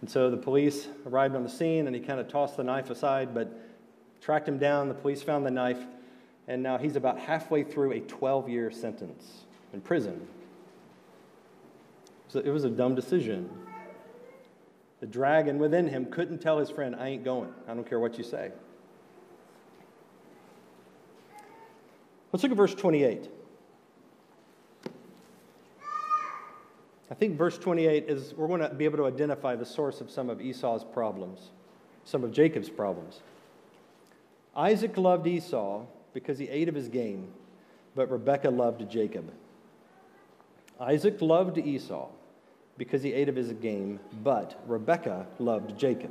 And 0.00 0.10
so 0.10 0.30
the 0.30 0.36
police 0.36 0.86
arrived 1.06 1.34
on 1.34 1.42
the 1.42 1.48
scene, 1.48 1.86
and 1.86 1.96
he 1.96 2.02
kind 2.02 2.20
of 2.20 2.28
tossed 2.28 2.56
the 2.56 2.64
knife 2.64 2.90
aside, 2.90 3.34
but 3.34 3.52
tracked 4.20 4.46
him 4.48 4.58
down. 4.58 4.88
The 4.88 4.94
police 4.94 5.22
found 5.22 5.44
the 5.44 5.50
knife, 5.50 5.80
and 6.46 6.62
now 6.62 6.78
he's 6.78 6.96
about 6.96 7.18
halfway 7.18 7.64
through 7.64 7.92
a 7.92 8.00
12 8.00 8.48
year 8.48 8.70
sentence 8.70 9.46
in 9.72 9.80
prison. 9.80 10.28
So 12.28 12.40
it 12.40 12.50
was 12.50 12.64
a 12.64 12.70
dumb 12.70 12.94
decision. 12.94 13.48
The 15.00 15.06
dragon 15.06 15.58
within 15.58 15.88
him 15.88 16.06
couldn't 16.06 16.38
tell 16.38 16.58
his 16.58 16.70
friend, 16.70 16.96
I 16.96 17.08
ain't 17.08 17.24
going. 17.24 17.52
I 17.68 17.74
don't 17.74 17.88
care 17.88 18.00
what 18.00 18.16
you 18.16 18.24
say. 18.24 18.50
Let's 22.32 22.42
look 22.42 22.52
at 22.52 22.56
verse 22.56 22.74
28. 22.74 23.30
I 27.10 27.14
think 27.14 27.38
verse 27.38 27.56
28 27.56 28.06
is, 28.08 28.34
we're 28.34 28.48
going 28.48 28.60
to 28.60 28.70
be 28.70 28.84
able 28.84 28.98
to 28.98 29.06
identify 29.06 29.54
the 29.54 29.64
source 29.64 30.00
of 30.00 30.10
some 30.10 30.28
of 30.28 30.40
Esau's 30.40 30.82
problems, 30.82 31.50
some 32.04 32.24
of 32.24 32.32
Jacob's 32.32 32.68
problems. 32.68 33.20
Isaac 34.56 34.96
loved 34.96 35.26
Esau 35.26 35.84
because 36.14 36.38
he 36.38 36.48
ate 36.48 36.68
of 36.68 36.74
his 36.74 36.88
game, 36.88 37.28
but 37.94 38.10
Rebekah 38.10 38.50
loved 38.50 38.90
Jacob. 38.90 39.30
Isaac 40.80 41.20
loved 41.20 41.58
Esau 41.58 42.08
because 42.78 43.02
he 43.02 43.12
ate 43.12 43.28
of 43.28 43.36
his 43.36 43.52
game, 43.54 44.00
but 44.22 44.60
Rebekah 44.66 45.26
loved 45.38 45.78
Jacob. 45.78 46.10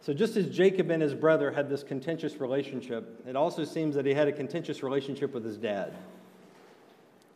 So, 0.00 0.12
just 0.12 0.36
as 0.36 0.46
Jacob 0.48 0.90
and 0.90 1.00
his 1.02 1.14
brother 1.14 1.50
had 1.50 1.70
this 1.70 1.82
contentious 1.82 2.38
relationship, 2.38 3.24
it 3.26 3.36
also 3.36 3.64
seems 3.64 3.94
that 3.94 4.04
he 4.04 4.12
had 4.12 4.28
a 4.28 4.32
contentious 4.32 4.82
relationship 4.82 5.32
with 5.32 5.44
his 5.44 5.56
dad. 5.56 5.94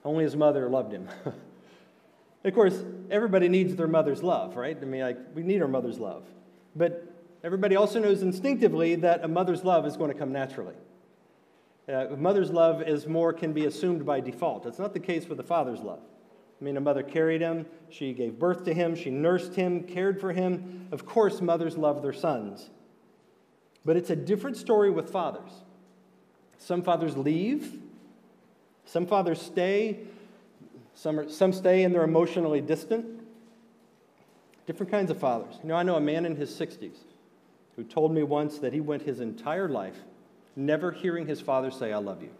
Only 0.04 0.24
his 0.24 0.36
mother 0.36 0.68
loved 0.68 0.92
him. 0.92 1.08
of 2.44 2.54
course, 2.54 2.84
everybody 3.10 3.48
needs 3.48 3.74
their 3.74 3.88
mother's 3.88 4.22
love, 4.22 4.56
right? 4.56 4.76
I 4.80 4.84
mean, 4.84 5.00
like, 5.00 5.18
we 5.34 5.42
need 5.42 5.62
our 5.62 5.68
mother's 5.68 5.98
love. 5.98 6.24
But 6.76 7.10
everybody 7.42 7.74
also 7.74 8.00
knows 8.00 8.22
instinctively 8.22 8.96
that 8.96 9.24
a 9.24 9.28
mother's 9.28 9.64
love 9.64 9.86
is 9.86 9.96
going 9.96 10.12
to 10.12 10.18
come 10.18 10.32
naturally. 10.32 10.74
Uh, 11.88 12.08
a 12.08 12.16
mother's 12.18 12.50
love 12.50 12.82
is 12.82 13.06
more 13.06 13.32
can 13.32 13.54
be 13.54 13.64
assumed 13.64 14.04
by 14.04 14.20
default. 14.20 14.66
It's 14.66 14.78
not 14.78 14.92
the 14.92 15.00
case 15.00 15.26
with 15.26 15.40
a 15.40 15.44
father's 15.44 15.80
love. 15.80 16.00
I 16.60 16.64
mean, 16.64 16.76
a 16.76 16.80
mother 16.80 17.02
carried 17.02 17.40
him, 17.40 17.66
she 17.88 18.12
gave 18.12 18.38
birth 18.38 18.64
to 18.64 18.74
him, 18.74 18.96
she 18.96 19.10
nursed 19.10 19.54
him, 19.54 19.84
cared 19.84 20.20
for 20.20 20.32
him. 20.32 20.88
Of 20.90 21.06
course, 21.06 21.40
mothers 21.40 21.76
love 21.76 22.02
their 22.02 22.12
sons. 22.12 22.70
But 23.84 23.96
it's 23.96 24.10
a 24.10 24.16
different 24.16 24.56
story 24.56 24.90
with 24.90 25.10
fathers. 25.10 25.50
Some 26.58 26.82
fathers 26.82 27.16
leave, 27.16 27.80
some 28.84 29.06
fathers 29.06 29.40
stay, 29.40 30.00
some, 30.94 31.20
are, 31.20 31.28
some 31.28 31.52
stay 31.52 31.84
and 31.84 31.94
they're 31.94 32.02
emotionally 32.02 32.60
distant. 32.60 33.06
Different 34.66 34.90
kinds 34.90 35.10
of 35.10 35.18
fathers. 35.18 35.54
You 35.62 35.68
know, 35.68 35.76
I 35.76 35.84
know 35.84 35.94
a 35.94 36.00
man 36.00 36.26
in 36.26 36.34
his 36.34 36.50
60s 36.50 36.98
who 37.76 37.84
told 37.84 38.12
me 38.12 38.24
once 38.24 38.58
that 38.58 38.72
he 38.72 38.80
went 38.80 39.02
his 39.02 39.20
entire 39.20 39.68
life 39.68 39.96
never 40.56 40.90
hearing 40.90 41.26
his 41.26 41.40
father 41.40 41.70
say, 41.70 41.92
I 41.92 41.98
love 41.98 42.20
you. 42.20 42.30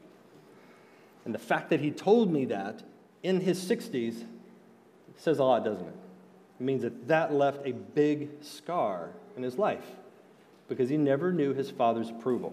And 1.25 1.33
the 1.33 1.39
fact 1.39 1.71
that 1.71 1.81
he 1.81 1.93
told 1.93 2.33
me 2.33 2.47
that 2.47 2.83
in 3.23 3.41
his 3.41 3.59
60s 3.59 4.25
says 5.17 5.39
a 5.39 5.45
lot, 5.45 5.65
doesn't 5.65 5.87
it? 5.87 5.95
It 6.61 6.63
means 6.63 6.83
that 6.83 7.09
that 7.09 7.33
left 7.33 7.67
a 7.67 7.73
big 7.73 8.31
scar 8.43 9.11
in 9.37 9.43
his 9.43 9.59
life 9.59 9.85
because 10.69 10.89
he 10.89 10.97
never 10.97 11.33
knew 11.33 11.55
his 11.55 11.71
father's 11.71 12.11
approval. 12.11 12.53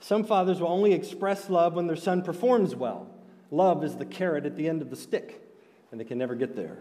Some 0.00 0.24
fathers 0.24 0.60
will 0.60 0.68
only 0.68 0.92
express 0.92 1.48
love 1.48 1.74
when 1.74 1.86
their 1.86 1.96
son 1.96 2.22
performs 2.22 2.74
well. 2.74 3.06
Love 3.50 3.84
is 3.84 3.96
the 3.96 4.04
carrot 4.04 4.44
at 4.44 4.56
the 4.56 4.68
end 4.68 4.82
of 4.82 4.90
the 4.90 4.96
stick, 4.96 5.40
and 5.90 5.98
they 5.98 6.04
can 6.04 6.18
never 6.18 6.34
get 6.34 6.56
there. 6.56 6.76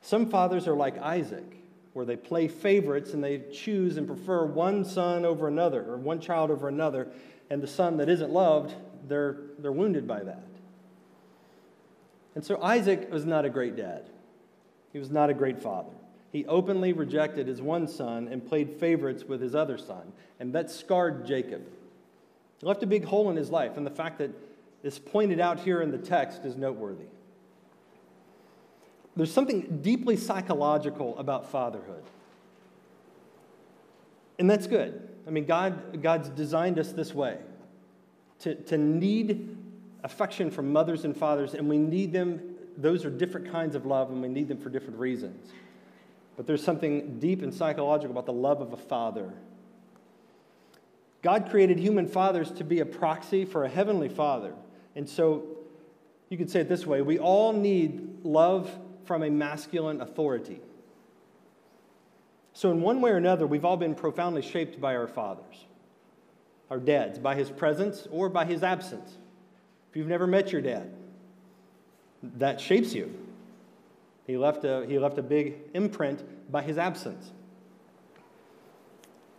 Some 0.00 0.30
fathers 0.30 0.66
are 0.66 0.74
like 0.74 0.98
Isaac, 0.98 1.44
where 1.92 2.06
they 2.06 2.16
play 2.16 2.48
favorites 2.48 3.12
and 3.12 3.22
they 3.22 3.42
choose 3.52 3.96
and 3.96 4.06
prefer 4.06 4.44
one 4.44 4.84
son 4.84 5.24
over 5.24 5.48
another 5.48 5.84
or 5.84 5.96
one 5.96 6.20
child 6.20 6.50
over 6.50 6.68
another, 6.68 7.08
and 7.50 7.62
the 7.62 7.66
son 7.66 7.98
that 7.98 8.08
isn't 8.08 8.30
loved 8.30 8.74
they're, 9.08 9.36
they're 9.58 9.72
wounded 9.72 10.06
by 10.06 10.22
that. 10.24 10.46
And 12.34 12.44
so 12.44 12.62
Isaac 12.62 13.10
was 13.10 13.24
not 13.24 13.44
a 13.44 13.50
great 13.50 13.76
dad. 13.76 14.08
He 14.92 14.98
was 14.98 15.10
not 15.10 15.30
a 15.30 15.34
great 15.34 15.62
father. 15.62 15.92
He 16.30 16.46
openly 16.46 16.92
rejected 16.92 17.46
his 17.46 17.60
one 17.60 17.86
son 17.86 18.28
and 18.28 18.46
played 18.46 18.70
favorites 18.70 19.24
with 19.24 19.40
his 19.40 19.54
other 19.54 19.76
son, 19.76 20.12
and 20.40 20.54
that 20.54 20.70
scarred 20.70 21.26
Jacob. 21.26 21.62
He 22.58 22.66
left 22.66 22.82
a 22.82 22.86
big 22.86 23.04
hole 23.04 23.28
in 23.30 23.36
his 23.36 23.50
life, 23.50 23.76
and 23.76 23.86
the 23.86 23.90
fact 23.90 24.18
that 24.18 24.30
it's 24.82 24.98
pointed 24.98 25.40
out 25.40 25.60
here 25.60 25.82
in 25.82 25.90
the 25.90 25.98
text 25.98 26.44
is 26.44 26.56
noteworthy. 26.56 27.04
There's 29.14 29.32
something 29.32 29.80
deeply 29.82 30.16
psychological 30.16 31.18
about 31.18 31.50
fatherhood. 31.50 32.02
And 34.38 34.50
that's 34.50 34.66
good. 34.66 35.08
I 35.26 35.30
mean, 35.30 35.44
God, 35.44 36.02
God's 36.02 36.30
designed 36.30 36.78
us 36.78 36.92
this 36.92 37.14
way 37.14 37.38
to, 38.42 38.54
to 38.54 38.76
need 38.78 39.56
affection 40.04 40.50
from 40.50 40.72
mothers 40.72 41.04
and 41.04 41.16
fathers, 41.16 41.54
and 41.54 41.68
we 41.68 41.78
need 41.78 42.12
them. 42.12 42.40
Those 42.76 43.04
are 43.04 43.10
different 43.10 43.50
kinds 43.50 43.74
of 43.74 43.86
love, 43.86 44.10
and 44.10 44.20
we 44.20 44.28
need 44.28 44.48
them 44.48 44.58
for 44.58 44.68
different 44.68 44.98
reasons. 44.98 45.52
But 46.36 46.46
there's 46.46 46.62
something 46.62 47.18
deep 47.18 47.42
and 47.42 47.54
psychological 47.54 48.10
about 48.10 48.26
the 48.26 48.32
love 48.32 48.60
of 48.60 48.72
a 48.72 48.76
father. 48.76 49.32
God 51.22 51.50
created 51.50 51.78
human 51.78 52.08
fathers 52.08 52.50
to 52.52 52.64
be 52.64 52.80
a 52.80 52.86
proxy 52.86 53.44
for 53.44 53.64
a 53.64 53.68
heavenly 53.68 54.08
father. 54.08 54.54
And 54.96 55.08
so 55.08 55.44
you 56.28 56.36
could 56.36 56.50
say 56.50 56.60
it 56.60 56.68
this 56.68 56.84
way 56.84 57.00
we 57.00 57.18
all 57.18 57.52
need 57.52 58.24
love 58.24 58.76
from 59.04 59.22
a 59.22 59.30
masculine 59.30 60.00
authority. 60.00 60.60
So, 62.54 62.70
in 62.70 62.82
one 62.82 63.00
way 63.00 63.12
or 63.12 63.16
another, 63.16 63.46
we've 63.46 63.64
all 63.64 63.76
been 63.76 63.94
profoundly 63.94 64.42
shaped 64.42 64.80
by 64.80 64.96
our 64.96 65.06
fathers 65.06 65.64
our 66.72 66.78
dads 66.78 67.18
by 67.18 67.34
his 67.34 67.50
presence 67.50 68.08
or 68.10 68.30
by 68.30 68.46
his 68.46 68.62
absence. 68.62 69.18
If 69.90 69.96
you've 69.98 70.06
never 70.06 70.26
met 70.26 70.52
your 70.52 70.62
dad, 70.62 70.90
that 72.38 72.62
shapes 72.62 72.94
you. 72.94 73.14
He 74.26 74.38
left 74.38 74.64
a, 74.64 74.86
he 74.88 74.98
left 74.98 75.18
a 75.18 75.22
big 75.22 75.56
imprint 75.74 76.24
by 76.50 76.62
his 76.62 76.78
absence. 76.78 77.30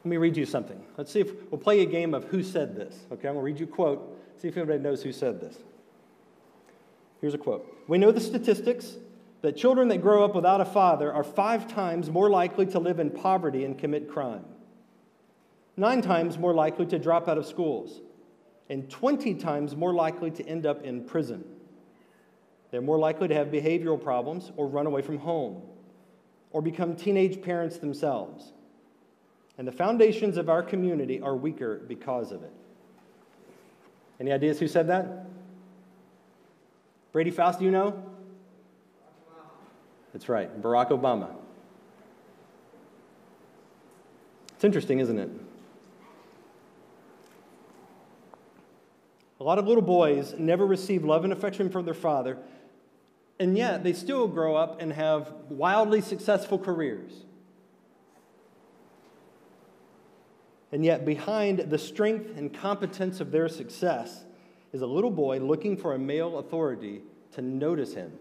Let 0.03 0.09
me 0.11 0.17
read 0.17 0.37
you 0.37 0.45
something. 0.45 0.79
Let's 0.95 1.11
see 1.11 1.21
if 1.21 1.31
we'll 1.49 1.59
play 1.59 1.81
a 1.81 1.87
game 1.87 2.13
of 2.13 2.25
who 2.25 2.43
said 2.43 2.75
this. 2.75 2.93
Okay, 3.11 3.27
I'm 3.27 3.33
going 3.33 3.37
to 3.37 3.41
read 3.41 3.59
you 3.59 3.65
a 3.65 3.69
quote. 3.69 4.15
See 4.39 4.49
if 4.49 4.55
anybody 4.55 4.77
knows 4.77 5.01
who 5.01 5.11
said 5.11 5.41
this. 5.41 5.57
Here's 7.19 7.33
a 7.33 7.39
quote 7.39 7.65
We 7.87 7.97
know 7.97 8.11
the 8.11 8.21
statistics 8.21 8.97
that 9.41 9.57
children 9.57 9.87
that 9.87 10.03
grow 10.03 10.23
up 10.23 10.35
without 10.35 10.61
a 10.61 10.65
father 10.65 11.11
are 11.11 11.23
five 11.23 11.67
times 11.67 12.11
more 12.11 12.29
likely 12.29 12.67
to 12.67 12.77
live 12.77 12.99
in 12.99 13.09
poverty 13.09 13.65
and 13.65 13.75
commit 13.75 14.07
crime 14.07 14.45
nine 15.75 16.01
times 16.01 16.37
more 16.37 16.53
likely 16.53 16.85
to 16.87 16.99
drop 16.99 17.27
out 17.27 17.37
of 17.37 17.45
schools, 17.45 18.01
and 18.69 18.89
20 18.89 19.35
times 19.35 19.75
more 19.75 19.93
likely 19.93 20.31
to 20.31 20.47
end 20.47 20.65
up 20.65 20.83
in 20.83 21.03
prison. 21.03 21.43
They're 22.71 22.81
more 22.81 22.97
likely 22.97 23.27
to 23.27 23.35
have 23.35 23.47
behavioral 23.47 24.01
problems 24.01 24.51
or 24.57 24.67
run 24.67 24.87
away 24.87 25.01
from 25.01 25.19
home 25.19 25.61
or 26.51 26.61
become 26.61 26.95
teenage 26.95 27.41
parents 27.41 27.77
themselves. 27.77 28.51
And 29.57 29.67
the 29.67 29.71
foundations 29.71 30.37
of 30.37 30.49
our 30.49 30.63
community 30.63 31.21
are 31.21 31.35
weaker 31.35 31.77
because 31.87 32.31
of 32.31 32.41
it. 32.43 32.51
Any 34.19 34.31
ideas 34.31 34.59
who 34.59 34.67
said 34.67 34.87
that? 34.87 35.27
Brady 37.11 37.29
Faust, 37.29 37.59
do 37.59 37.65
you 37.65 37.71
know? 37.71 38.01
That's 40.13 40.29
right, 40.29 40.61
Barack 40.61 40.89
Obama. 40.89 41.29
It's 44.55 44.63
interesting, 44.63 44.99
isn't 44.99 45.19
it? 45.19 45.29
A 49.39 49.43
lot 49.43 49.57
of 49.57 49.67
little 49.67 49.83
boys 49.83 50.35
never 50.37 50.65
receive 50.65 51.03
love 51.03 51.23
and 51.23 51.33
affection 51.33 51.69
from 51.69 51.85
their 51.85 51.93
father, 51.93 52.37
and 53.39 53.57
yet 53.57 53.83
they 53.83 53.93
still 53.93 54.27
grow 54.27 54.55
up 54.55 54.81
and 54.81 54.93
have 54.93 55.33
wildly 55.49 56.01
successful 56.01 56.57
careers. 56.57 57.11
And 60.71 60.83
yet, 60.83 61.05
behind 61.05 61.59
the 61.59 61.77
strength 61.77 62.35
and 62.35 62.51
competence 62.51 63.19
of 63.19 63.31
their 63.31 63.47
success 63.47 64.23
is 64.71 64.81
a 64.81 64.87
little 64.87 65.11
boy 65.11 65.39
looking 65.39 65.77
for 65.77 65.93
a 65.93 65.99
male 65.99 66.39
authority 66.39 67.01
to 67.33 67.41
notice 67.41 67.93
him. 67.93 68.11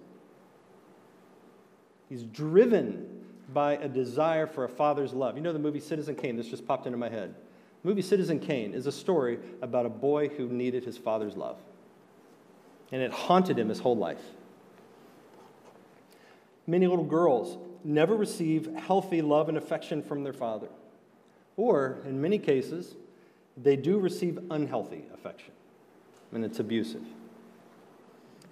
He's 2.11 2.25
driven 2.25 3.25
by 3.55 3.77
a 3.77 3.89
desire 3.89 4.47
for 4.47 4.65
a 4.65 4.69
father's 4.69 5.15
love. 5.15 5.37
You 5.37 5.43
know 5.43 5.53
the 5.55 5.59
movie 5.59 5.81
Citizen 5.81 6.15
Kane? 6.15 6.37
This 6.37 6.49
just 6.49 6.67
popped 6.67 6.87
into 6.87 6.99
my 6.99 7.09
head. 7.09 7.35
The 7.83 7.89
movie 7.89 8.03
Citizen 8.03 8.39
Kane 8.39 8.75
is 8.75 8.87
a 8.87 8.93
story 8.93 9.39
about 9.61 9.87
a 9.87 9.91
boy 9.91 10.29
who 10.29 10.49
needed 10.49 10.85
his 10.85 10.97
father's 10.97 11.37
love. 11.37 11.59
And 12.93 13.03
it 13.03 13.13
haunted 13.13 13.59
him 13.59 13.69
his 13.69 13.81
whole 13.81 13.97
life. 13.97 14.23
Many 16.67 16.87
little 16.87 17.05
girls 17.05 17.59
never 17.83 18.15
receive 18.15 18.73
healthy 18.77 19.21
love 19.21 19.49
and 19.49 19.59
affection 19.59 20.03
from 20.03 20.23
their 20.23 20.33
father. 20.33 20.69
Or, 21.57 21.99
in 22.07 22.21
many 22.21 22.39
cases, 22.39 22.95
they 23.57 23.77
do 23.77 23.99
receive 23.99 24.39
unhealthy 24.51 25.05
affection, 25.13 25.53
and 26.33 26.45
it's 26.45 26.61
abusive. 26.61 27.03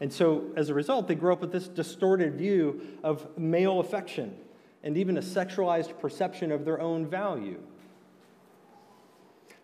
And 0.00 0.12
so, 0.12 0.46
as 0.56 0.70
a 0.70 0.74
result, 0.74 1.08
they 1.08 1.14
grow 1.14 1.34
up 1.34 1.40
with 1.40 1.52
this 1.52 1.68
distorted 1.68 2.34
view 2.34 2.98
of 3.02 3.38
male 3.38 3.80
affection 3.80 4.36
and 4.82 4.96
even 4.96 5.18
a 5.18 5.22
sexualized 5.22 5.98
perception 6.00 6.50
of 6.50 6.64
their 6.64 6.80
own 6.80 7.06
value. 7.06 7.60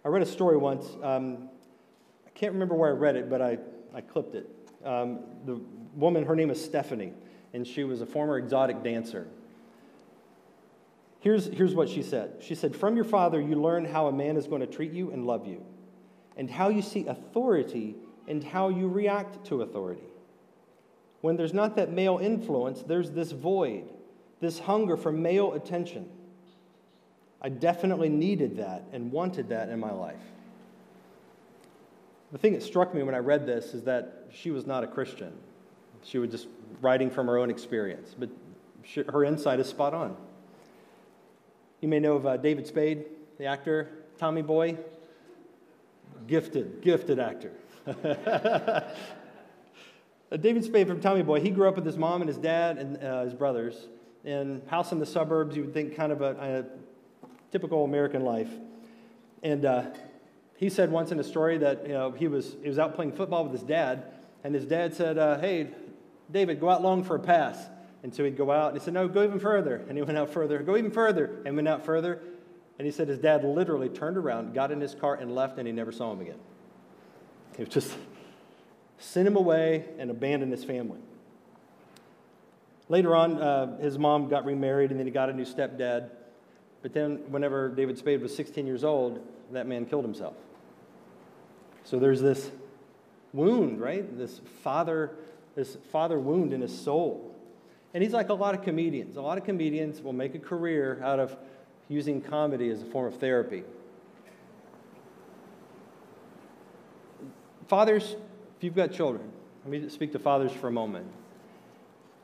I 0.06 0.08
read 0.08 0.22
a 0.22 0.26
story 0.26 0.56
once. 0.56 0.86
Um, 1.02 1.48
I 2.24 2.30
can't 2.30 2.52
remember 2.52 2.76
where 2.76 2.90
I 2.90 2.92
read 2.92 3.16
it, 3.16 3.28
but 3.28 3.42
I, 3.42 3.58
I 3.92 4.02
clipped 4.02 4.36
it. 4.36 4.48
Um, 4.84 5.18
the 5.44 5.60
woman, 5.96 6.24
her 6.24 6.36
name 6.36 6.48
is 6.48 6.64
Stephanie, 6.64 7.12
and 7.52 7.66
she 7.66 7.82
was 7.82 8.02
a 8.02 8.06
former 8.06 8.38
exotic 8.38 8.84
dancer. 8.84 9.26
Here's, 11.18 11.46
here's 11.46 11.74
what 11.74 11.88
she 11.88 12.04
said 12.04 12.34
She 12.38 12.54
said, 12.54 12.76
From 12.76 12.94
your 12.94 13.04
father, 13.04 13.40
you 13.40 13.60
learn 13.60 13.84
how 13.84 14.06
a 14.06 14.12
man 14.12 14.36
is 14.36 14.46
going 14.46 14.60
to 14.60 14.68
treat 14.68 14.92
you 14.92 15.10
and 15.10 15.26
love 15.26 15.44
you, 15.44 15.66
and 16.36 16.48
how 16.48 16.68
you 16.68 16.82
see 16.82 17.08
authority 17.08 17.96
and 18.28 18.44
how 18.44 18.68
you 18.68 18.86
react 18.86 19.44
to 19.46 19.62
authority. 19.62 20.06
When 21.20 21.36
there's 21.36 21.52
not 21.52 21.74
that 21.74 21.90
male 21.90 22.18
influence, 22.18 22.80
there's 22.82 23.10
this 23.10 23.32
void, 23.32 23.90
this 24.40 24.60
hunger 24.60 24.96
for 24.96 25.10
male 25.10 25.54
attention. 25.54 26.08
I 27.42 27.48
definitely 27.48 28.08
needed 28.08 28.56
that 28.56 28.84
and 28.92 29.12
wanted 29.12 29.48
that 29.50 29.68
in 29.68 29.78
my 29.78 29.92
life. 29.92 30.22
The 32.32 32.38
thing 32.38 32.54
that 32.54 32.62
struck 32.62 32.94
me 32.94 33.02
when 33.02 33.14
I 33.14 33.18
read 33.18 33.46
this 33.46 33.74
is 33.74 33.84
that 33.84 34.26
she 34.30 34.50
was 34.50 34.66
not 34.66 34.82
a 34.84 34.86
Christian. 34.86 35.32
She 36.02 36.18
was 36.18 36.30
just 36.30 36.48
writing 36.80 37.10
from 37.10 37.26
her 37.26 37.38
own 37.38 37.50
experience, 37.50 38.14
but 38.18 38.28
she, 38.82 39.02
her 39.02 39.24
insight 39.24 39.60
is 39.60 39.68
spot 39.68 39.94
on. 39.94 40.16
You 41.80 41.88
may 41.88 42.00
know 42.00 42.14
of 42.14 42.26
uh, 42.26 42.36
David 42.36 42.66
Spade, 42.66 43.04
the 43.38 43.46
actor, 43.46 43.90
Tommy 44.18 44.42
Boy. 44.42 44.76
Gifted, 46.26 46.80
gifted 46.82 47.18
actor. 47.18 47.52
Uh, 50.28 50.36
David 50.36 50.64
Spade 50.64 50.88
from 50.88 51.00
Tommy 51.00 51.22
Boy, 51.22 51.40
he 51.40 51.50
grew 51.50 51.68
up 51.68 51.76
with 51.76 51.86
his 51.86 51.96
mom 51.96 52.20
and 52.20 52.26
his 52.26 52.36
dad 52.36 52.78
and 52.78 53.00
uh, 53.00 53.22
his 53.22 53.32
brothers 53.32 53.86
in 54.24 54.60
house 54.66 54.90
in 54.90 54.98
the 54.98 55.06
suburbs. 55.06 55.54
You 55.54 55.62
would 55.62 55.72
think 55.72 55.94
kind 55.94 56.10
of 56.10 56.20
a, 56.20 56.64
a 56.64 56.64
typical 57.50 57.84
American 57.84 58.24
life. 58.24 58.50
And 59.42 59.64
uh, 59.64 59.86
he 60.56 60.68
said 60.68 60.90
once 60.90 61.12
in 61.12 61.20
a 61.20 61.24
story 61.24 61.58
that 61.58 61.86
you 61.86 61.92
know, 61.92 62.10
he, 62.12 62.28
was, 62.28 62.56
he 62.62 62.68
was 62.68 62.78
out 62.78 62.94
playing 62.94 63.12
football 63.12 63.44
with 63.44 63.52
his 63.52 63.62
dad, 63.62 64.04
and 64.44 64.54
his 64.54 64.64
dad 64.64 64.94
said, 64.94 65.18
uh, 65.18 65.38
Hey, 65.38 65.68
David, 66.30 66.60
go 66.60 66.68
out 66.68 66.82
long 66.82 67.04
for 67.04 67.16
a 67.16 67.20
pass. 67.20 67.58
And 68.02 68.14
so 68.14 68.24
he'd 68.24 68.36
go 68.36 68.50
out, 68.50 68.68
and 68.68 68.78
he 68.78 68.84
said, 68.84 68.94
No, 68.94 69.08
go 69.08 69.24
even 69.24 69.40
further. 69.40 69.84
And 69.88 69.96
he 69.96 70.02
went 70.02 70.18
out 70.18 70.30
further, 70.30 70.58
go 70.60 70.76
even 70.76 70.90
further, 70.90 71.42
and 71.44 71.56
went 71.56 71.68
out 71.68 71.84
further. 71.84 72.20
And 72.78 72.86
he 72.86 72.92
said 72.92 73.08
his 73.08 73.18
dad 73.18 73.42
literally 73.42 73.88
turned 73.88 74.16
around, 74.16 74.54
got 74.54 74.70
in 74.70 74.80
his 74.80 74.94
car, 74.94 75.14
and 75.14 75.34
left, 75.34 75.58
and 75.58 75.66
he 75.66 75.72
never 75.72 75.92
saw 75.92 76.12
him 76.12 76.20
again. 76.20 76.38
He 77.56 77.64
just 77.64 77.96
sent 78.98 79.26
him 79.26 79.36
away 79.36 79.86
and 79.98 80.10
abandoned 80.10 80.52
his 80.52 80.64
family. 80.64 81.00
Later 82.88 83.16
on, 83.16 83.40
uh, 83.40 83.78
his 83.78 83.98
mom 83.98 84.28
got 84.28 84.44
remarried, 84.44 84.90
and 84.90 85.00
then 85.00 85.06
he 85.06 85.12
got 85.12 85.28
a 85.28 85.32
new 85.32 85.44
stepdad. 85.44 86.10
But 86.86 86.92
then, 86.92 87.16
whenever 87.30 87.68
David 87.68 87.98
Spade 87.98 88.22
was 88.22 88.32
16 88.36 88.64
years 88.64 88.84
old, 88.84 89.18
that 89.50 89.66
man 89.66 89.86
killed 89.86 90.04
himself. 90.04 90.36
So 91.82 91.98
there's 91.98 92.20
this 92.20 92.52
wound, 93.32 93.80
right? 93.80 94.16
This 94.16 94.40
father, 94.62 95.10
this 95.56 95.78
father 95.90 96.20
wound 96.20 96.52
in 96.52 96.60
his 96.60 96.80
soul. 96.80 97.34
And 97.92 98.04
he's 98.04 98.12
like 98.12 98.28
a 98.28 98.34
lot 98.34 98.54
of 98.54 98.62
comedians. 98.62 99.16
A 99.16 99.20
lot 99.20 99.36
of 99.36 99.42
comedians 99.42 100.00
will 100.00 100.12
make 100.12 100.36
a 100.36 100.38
career 100.38 101.00
out 101.02 101.18
of 101.18 101.36
using 101.88 102.20
comedy 102.20 102.70
as 102.70 102.82
a 102.82 102.84
form 102.84 103.12
of 103.12 103.18
therapy. 103.18 103.64
Fathers, 107.66 108.14
if 108.56 108.62
you've 108.62 108.76
got 108.76 108.92
children, 108.92 109.28
let 109.64 109.82
me 109.82 109.88
speak 109.88 110.12
to 110.12 110.20
fathers 110.20 110.52
for 110.52 110.68
a 110.68 110.72
moment. 110.72 111.08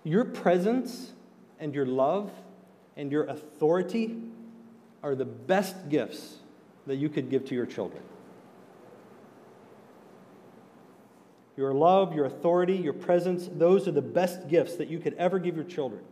Your 0.05 0.25
presence 0.25 1.11
and 1.59 1.75
your 1.75 1.87
love 1.87 2.31
and 2.97 3.11
your 3.11 3.25
authority 3.25 4.17
are 5.03 5.15
the 5.15 5.25
best 5.25 5.89
gifts 5.89 6.37
that 6.87 6.97
you 6.97 7.09
could 7.09 7.31
give 7.31 7.45
to 7.47 7.55
your 7.55 7.67
children. 7.67 8.03
Your 11.57 11.75
love, 11.75 12.15
your 12.15 12.25
authority, 12.25 12.77
your 12.77 12.93
presence, 12.93 13.49
those 13.53 13.87
are 13.87 13.93
the 13.93 14.03
best 14.03 14.49
gifts 14.49 14.77
that 14.77 14.89
you 14.89 14.99
could 14.99 15.15
ever 15.15 15.39
give 15.39 15.57
your 15.57 15.65
children. 15.65 16.03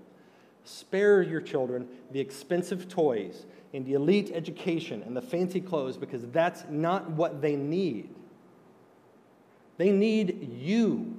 Spare 0.64 1.22
your 1.22 1.40
children 1.40 1.88
the 2.10 2.20
expensive 2.20 2.88
toys 2.88 3.46
and 3.72 3.86
the 3.86 3.94
elite 3.94 4.30
education 4.34 5.02
and 5.02 5.16
the 5.16 5.22
fancy 5.22 5.60
clothes 5.60 5.96
because 5.96 6.26
that's 6.28 6.64
not 6.68 7.10
what 7.10 7.40
they 7.40 7.56
need. 7.56 8.10
They 9.78 9.90
need 9.90 10.52
you. 10.60 11.16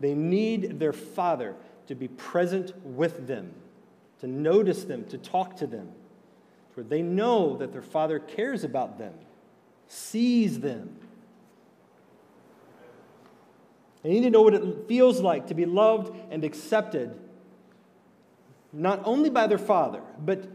They 0.00 0.14
need 0.14 0.80
their 0.80 0.92
father 0.92 1.54
to 1.86 1.94
be 1.94 2.08
present 2.08 2.74
with 2.84 3.26
them, 3.26 3.52
to 4.22 4.28
notice 4.28 4.84
them, 4.84 5.04
to 5.06 5.18
talk 5.18 5.56
to 5.56 5.66
them, 5.66 5.88
where 6.74 6.84
they 6.84 7.02
know 7.02 7.56
that 7.56 7.72
their 7.72 7.82
father 7.82 8.20
cares 8.20 8.62
about 8.62 8.96
them, 8.96 9.12
sees 9.88 10.60
them. 10.60 10.96
They 14.04 14.10
need 14.10 14.22
to 14.22 14.30
know 14.30 14.42
what 14.42 14.54
it 14.54 14.86
feels 14.86 15.20
like 15.20 15.48
to 15.48 15.54
be 15.54 15.66
loved 15.66 16.16
and 16.30 16.44
accepted, 16.44 17.18
not 18.72 19.02
only 19.04 19.28
by 19.28 19.48
their 19.48 19.58
father, 19.58 20.02
but 20.24 20.48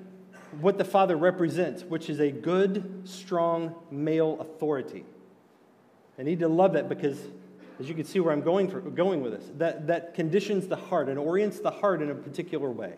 what 0.62 0.78
the 0.78 0.86
father 0.86 1.18
represents, 1.18 1.84
which 1.84 2.10
is 2.10 2.22
a 2.22 2.32
good, 2.32 3.02
strong 3.04 3.76
male 3.92 4.38
authority. 4.40 5.04
They 6.16 6.24
need 6.24 6.40
to 6.40 6.48
love 6.48 6.72
that 6.72 6.88
because, 6.88 7.20
as 7.82 7.90
you 7.90 7.96
can 7.96 8.06
see 8.06 8.22
where 8.22 8.32
I'm 8.32 8.42
going, 8.42 8.72
for, 8.72 8.80
going 8.80 9.22
with 9.22 9.34
this, 9.34 9.52
that, 9.58 9.88
that 9.88 10.14
conditions 10.14 10.68
the 10.68 10.78
heart 10.78 11.10
and 11.10 11.20
orients 11.20 11.60
the 11.60 11.72
heart 11.72 12.02
in 12.02 12.10
a 12.10 12.16
particular 12.16 12.72
way. 12.72 12.94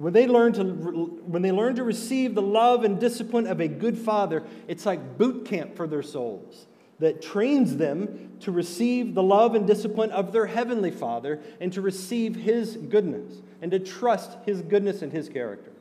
When 0.00 0.14
they, 0.14 0.26
learn 0.26 0.54
to, 0.54 0.64
when 0.64 1.42
they 1.42 1.52
learn 1.52 1.74
to 1.74 1.84
receive 1.84 2.34
the 2.34 2.40
love 2.40 2.84
and 2.84 2.98
discipline 2.98 3.46
of 3.46 3.60
a 3.60 3.68
good 3.68 3.98
father, 3.98 4.44
it's 4.66 4.86
like 4.86 5.18
boot 5.18 5.44
camp 5.44 5.76
for 5.76 5.86
their 5.86 6.02
souls 6.02 6.66
that 7.00 7.20
trains 7.20 7.76
them 7.76 8.38
to 8.40 8.50
receive 8.50 9.14
the 9.14 9.22
love 9.22 9.54
and 9.54 9.66
discipline 9.66 10.10
of 10.10 10.32
their 10.32 10.46
heavenly 10.46 10.90
Father 10.90 11.40
and 11.60 11.70
to 11.74 11.82
receive 11.82 12.34
His 12.34 12.78
goodness 12.78 13.42
and 13.60 13.70
to 13.72 13.78
trust 13.78 14.38
His 14.46 14.62
goodness 14.62 15.02
and 15.02 15.12
His 15.12 15.28
character. 15.28 15.72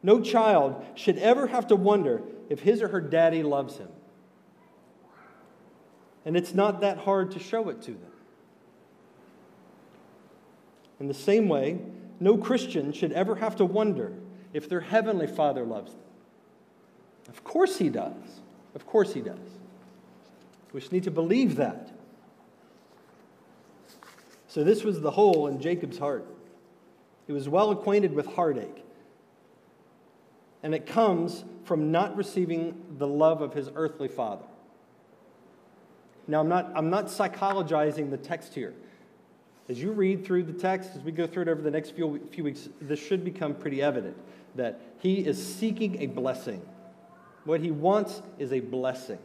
No 0.00 0.20
child 0.20 0.84
should 0.94 1.18
ever 1.18 1.48
have 1.48 1.66
to 1.66 1.76
wonder 1.76 2.22
if 2.48 2.60
his 2.60 2.82
or 2.82 2.88
her 2.88 3.00
daddy 3.00 3.42
loves 3.42 3.78
him. 3.78 3.88
And 6.24 6.36
it's 6.36 6.54
not 6.54 6.82
that 6.82 6.98
hard 6.98 7.32
to 7.32 7.40
show 7.40 7.68
it 7.70 7.82
to 7.82 7.90
them. 7.90 8.13
In 11.04 11.08
the 11.08 11.12
same 11.12 11.50
way, 11.50 11.80
no 12.18 12.38
Christian 12.38 12.90
should 12.90 13.12
ever 13.12 13.34
have 13.34 13.56
to 13.56 13.66
wonder 13.66 14.14
if 14.54 14.70
their 14.70 14.80
heavenly 14.80 15.26
Father 15.26 15.62
loves 15.62 15.92
them. 15.92 16.00
Of 17.28 17.44
course, 17.44 17.76
He 17.76 17.90
does. 17.90 18.40
Of 18.74 18.86
course, 18.86 19.12
He 19.12 19.20
does. 19.20 19.36
We 20.72 20.80
just 20.80 20.92
need 20.92 21.02
to 21.02 21.10
believe 21.10 21.56
that. 21.56 21.90
So, 24.48 24.64
this 24.64 24.82
was 24.82 25.02
the 25.02 25.10
hole 25.10 25.46
in 25.46 25.60
Jacob's 25.60 25.98
heart. 25.98 26.24
He 27.26 27.34
was 27.34 27.50
well 27.50 27.70
acquainted 27.70 28.14
with 28.14 28.24
heartache. 28.24 28.82
And 30.62 30.74
it 30.74 30.86
comes 30.86 31.44
from 31.64 31.92
not 31.92 32.16
receiving 32.16 32.82
the 32.96 33.06
love 33.06 33.42
of 33.42 33.52
his 33.52 33.68
earthly 33.74 34.08
father. 34.08 34.46
Now, 36.26 36.40
I'm 36.40 36.48
not, 36.48 36.72
I'm 36.74 36.88
not 36.88 37.08
psychologizing 37.08 38.08
the 38.08 38.16
text 38.16 38.54
here. 38.54 38.72
As 39.68 39.80
you 39.80 39.92
read 39.92 40.26
through 40.26 40.44
the 40.44 40.52
text, 40.52 40.90
as 40.94 41.02
we 41.02 41.12
go 41.12 41.26
through 41.26 41.42
it 41.42 41.48
over 41.48 41.62
the 41.62 41.70
next 41.70 41.90
few, 41.90 42.20
few 42.30 42.44
weeks, 42.44 42.68
this 42.80 43.00
should 43.00 43.24
become 43.24 43.54
pretty 43.54 43.80
evident 43.80 44.16
that 44.56 44.80
he 44.98 45.26
is 45.26 45.42
seeking 45.44 46.02
a 46.02 46.06
blessing. 46.06 46.62
What 47.44 47.60
he 47.60 47.70
wants 47.70 48.22
is 48.38 48.52
a 48.52 48.60
blessing. 48.60 49.18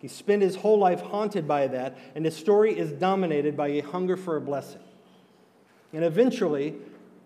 He 0.00 0.08
spent 0.08 0.42
his 0.42 0.56
whole 0.56 0.78
life 0.78 1.00
haunted 1.00 1.46
by 1.46 1.66
that, 1.66 1.98
and 2.14 2.24
his 2.24 2.36
story 2.36 2.78
is 2.78 2.92
dominated 2.92 3.56
by 3.56 3.68
a 3.68 3.80
hunger 3.80 4.16
for 4.16 4.36
a 4.36 4.40
blessing. 4.40 4.80
And 5.92 6.04
eventually, 6.04 6.76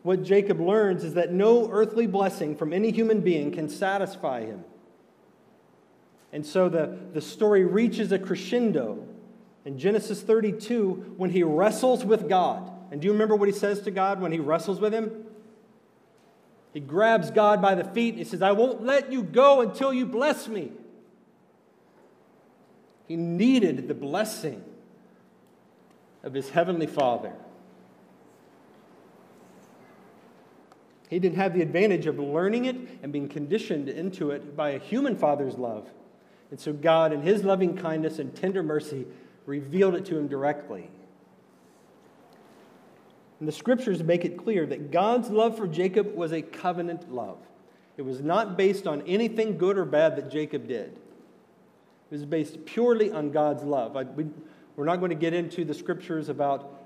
what 0.02 0.22
Jacob 0.22 0.60
learns 0.60 1.04
is 1.04 1.14
that 1.14 1.32
no 1.32 1.70
earthly 1.70 2.06
blessing 2.06 2.56
from 2.56 2.72
any 2.72 2.90
human 2.90 3.20
being 3.20 3.52
can 3.52 3.68
satisfy 3.68 4.44
him. 4.44 4.64
And 6.32 6.44
so 6.44 6.68
the, 6.68 6.98
the 7.12 7.20
story 7.20 7.64
reaches 7.64 8.10
a 8.10 8.18
crescendo 8.18 9.06
in 9.64 9.79
Genesis 9.79 10.20
32 10.20 11.14
when 11.16 11.31
he 11.31 11.42
wrestles 11.42 12.05
with 12.05 12.29
God. 12.29 12.70
And 12.90 13.00
do 13.00 13.07
you 13.07 13.12
remember 13.12 13.35
what 13.35 13.48
he 13.48 13.55
says 13.55 13.81
to 13.83 13.90
God 13.90 14.20
when 14.20 14.33
he 14.33 14.38
wrestles 14.38 14.81
with 14.81 14.92
him? 14.92 15.24
He 16.72 16.81
grabs 16.81 17.31
God 17.31 17.62
by 17.62 17.74
the 17.74 17.85
feet 17.85 18.11
and 18.11 18.18
he 18.18 18.24
says, 18.24 18.42
I 18.42 18.53
won't 18.53 18.83
let 18.83 19.12
you 19.12 19.22
go 19.22 19.61
until 19.61 19.92
you 19.92 20.07
bless 20.07 20.48
me. 20.48 20.72
He 23.07 23.16
needed 23.16 23.88
the 23.88 23.94
blessing 23.94 24.64
of 26.22 26.35
his 26.35 26.50
heavenly 26.50 26.87
Father. 26.87 27.33
He 31.09 31.18
didn't 31.18 31.37
have 31.37 31.55
the 31.55 31.62
advantage 31.62 32.07
of 32.07 32.18
learning 32.18 32.64
it 32.64 32.77
and 33.03 33.12
being 33.12 33.29
conditioned 33.29 33.88
into 33.88 34.31
it 34.31 34.57
by 34.57 34.70
a 34.70 34.79
human 34.79 35.16
father's 35.16 35.57
love. 35.57 35.88
And 36.50 36.59
so 36.59 36.72
God, 36.72 37.12
in 37.12 37.22
his 37.22 37.44
loving 37.44 37.77
kindness 37.77 38.18
and 38.18 38.35
tender 38.35 38.62
mercy, 38.62 39.07
revealed 39.46 39.94
it 39.94 40.04
to 40.07 40.16
him 40.16 40.28
directly. 40.28 40.90
And 43.40 43.48
the 43.48 43.52
scriptures 43.52 44.02
make 44.02 44.24
it 44.24 44.37
clear 44.38 44.64
that 44.66 44.90
God's 44.90 45.28
love 45.28 45.57
for 45.57 45.66
Jacob 45.66 46.14
was 46.14 46.33
a 46.33 46.42
covenant 46.42 47.12
love. 47.12 47.38
It 47.96 48.02
was 48.02 48.20
not 48.20 48.57
based 48.57 48.87
on 48.87 49.02
anything 49.02 49.59
good 49.59 49.78
or 49.78 49.85
bad 49.85 50.16
that 50.16 50.30
Jacob 50.30 50.66
did. 50.66 50.98
It 52.11 52.12
was 52.12 52.24
based 52.24 52.64
purely 52.64 53.11
on 53.11 53.30
God's 53.30 53.62
love. 53.62 53.96
I, 53.96 54.04
we, 54.04 54.26
we're 54.76 54.85
not 54.85 54.96
going 54.96 55.11
to 55.11 55.16
get 55.16 55.35
into 55.35 55.64
the 55.64 55.74
scriptures 55.74 56.28
about 56.28 56.80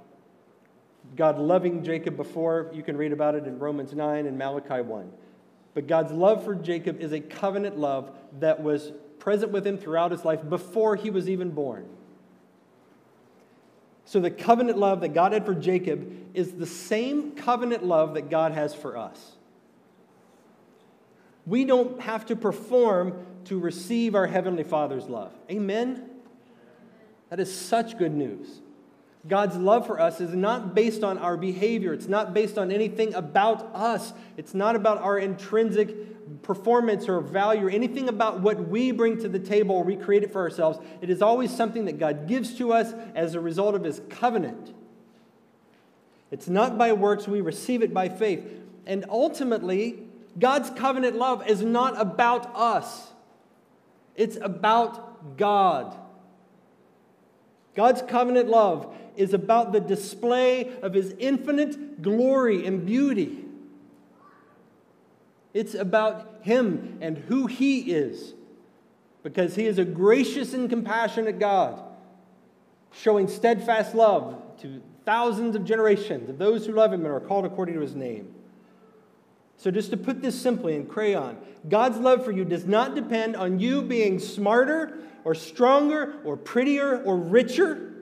God 1.17 1.39
loving 1.39 1.85
Jacob 1.85 2.17
before. 2.17 2.71
You 2.73 2.83
can 2.83 2.97
read 2.97 3.13
about 3.13 3.35
it 3.35 3.47
in 3.47 3.59
Romans 3.59 3.95
9 3.95 4.27
and 4.27 4.37
Malachi 4.37 4.83
1. 4.83 5.11
But 5.75 5.87
God's 5.87 6.13
love 6.13 6.45
for 6.45 6.55
Jacob 6.55 7.01
is 7.01 7.13
a 7.13 7.21
covenant 7.21 7.79
love 7.79 8.11
that 8.41 8.63
was 8.63 8.93
present 9.19 9.53
with 9.53 9.67
him 9.67 9.79
throughout 9.79 10.11
his 10.11 10.25
life 10.25 10.41
before 10.49 10.97
he 10.97 11.11
was 11.11 11.29
even 11.29 11.51
born. 11.51 11.87
So, 14.09 14.21
the 14.21 14.31
covenant 14.31 14.79
love 14.79 15.03
that 15.03 15.09
God 15.09 15.35
had 15.35 15.45
for 15.45 15.55
Jacob 15.55 16.11
is 16.33 16.53
the 16.53 16.65
same 16.65 17.33
covenant 17.33 17.85
love 17.85 18.15
that 18.15 18.31
God 18.31 18.53
has 18.53 18.75
for 18.75 18.97
us. 18.97 19.33
We 21.45 21.67
don't 21.67 22.01
have 22.01 22.25
to 22.27 22.35
perform 22.35 23.27
to 23.45 23.59
receive 23.59 24.15
our 24.15 24.27
Heavenly 24.27 24.65
Father's 24.65 25.11
love. 25.11 25.35
Amen? 25.51 26.09
That 27.29 27.39
is 27.39 27.55
such 27.55 27.99
good 27.99 28.15
news. 28.15 28.63
God's 29.27 29.57
love 29.57 29.87
for 29.87 30.01
us 30.01 30.23
is 30.23 30.35
not 30.35 30.75
based 30.75 31.05
on 31.05 31.19
our 31.19 31.37
behavior. 31.37 31.93
It's 31.93 32.09
not 32.09 32.33
based 32.33 32.57
on 32.57 32.73
anything 32.73 33.13
about 33.13 33.61
us. 33.75 34.15
It's 34.39 34.55
not 34.55 34.75
about 34.75 35.03
our 35.03 35.19
intrinsic 35.19 35.95
performance 36.43 37.09
or 37.09 37.21
value 37.21 37.67
or 37.67 37.71
anything 37.71 38.09
about 38.09 38.41
what 38.41 38.69
we 38.69 38.93
bring 38.93 39.19
to 39.21 39.29
the 39.29 39.39
table 39.39 39.77
or 39.77 39.85
we 39.85 39.97
create 39.97 40.23
it 40.23 40.33
for 40.33 40.41
ourselves. 40.41 40.79
It 41.01 41.11
is 41.11 41.23
always 41.23 41.55
something 41.55 41.85
that 41.87 41.99
God 41.99 42.27
gives 42.27 42.57
to 42.59 42.73
us 42.73 42.93
as 43.15 43.35
a 43.35 43.41
result 43.41 43.75
of 43.75 43.85
His 43.85 44.01
covenant. 44.09 44.75
It's 46.31 46.49
not 46.49 46.77
by 46.77 46.93
works, 46.93 47.27
we 47.27 47.41
receive 47.41 47.83
it 47.83 47.95
by 47.95 48.09
faith. 48.09 48.45
And 48.87 49.05
ultimately, 49.09 50.03
God's 50.39 50.71
covenant 50.71 51.17
love 51.17 51.49
is 51.49 51.63
not 51.63 52.01
about 52.01 52.55
us, 52.55 53.13
it's 54.15 54.37
about 54.41 55.37
God. 55.37 55.97
God's 57.75 58.03
covenant 58.03 58.49
love 58.49 58.93
is 59.17 59.33
about 59.33 59.73
the 59.73 59.81
display 59.81 60.73
of 60.83 60.95
his 60.95 61.15
infinite 61.19 62.03
glory 62.03 62.67
and 62.67 62.85
beauty. 62.85 63.45
It's 65.59 65.75
about 65.75 66.37
him 66.43 66.99
and 67.01 67.19
who 67.19 67.49
he 67.49 67.91
is, 67.91 68.33
because 69.25 69.57
he 69.57 69.67
is 69.67 69.77
a 69.81 69.85
gracious 69.85 70.55
and 70.55 70.71
compassionate 70.71 71.41
God, 71.41 71.83
showing 72.93 73.27
steadfast 73.27 73.93
love 73.93 74.41
to 74.61 74.81
thousands 75.05 75.57
of 75.57 75.65
generations 75.65 76.31
of 76.31 76.39
those 76.39 76.65
who 76.65 76.75
love 76.75 76.93
him 76.93 77.05
and 77.05 77.13
are 77.13 77.19
called 77.19 77.45
according 77.45 77.75
to 77.75 77.81
his 77.81 77.97
name. 77.97 78.33
So, 79.57 79.73
just 79.73 79.91
to 79.91 79.97
put 79.97 80.23
this 80.23 80.41
simply 80.41 80.77
in 80.77 80.87
crayon, 80.87 81.37
God's 81.69 81.99
love 81.99 82.25
for 82.25 82.31
you 82.31 82.45
does 82.45 82.65
not 82.65 82.95
depend 82.95 83.35
on 83.35 83.59
you 83.59 83.83
being 83.83 84.21
smarter 84.21 84.99
or 85.25 85.35
stronger 85.35 86.21
or 86.25 86.37
prettier 86.37 87.03
or 87.03 87.17
richer, 87.17 87.95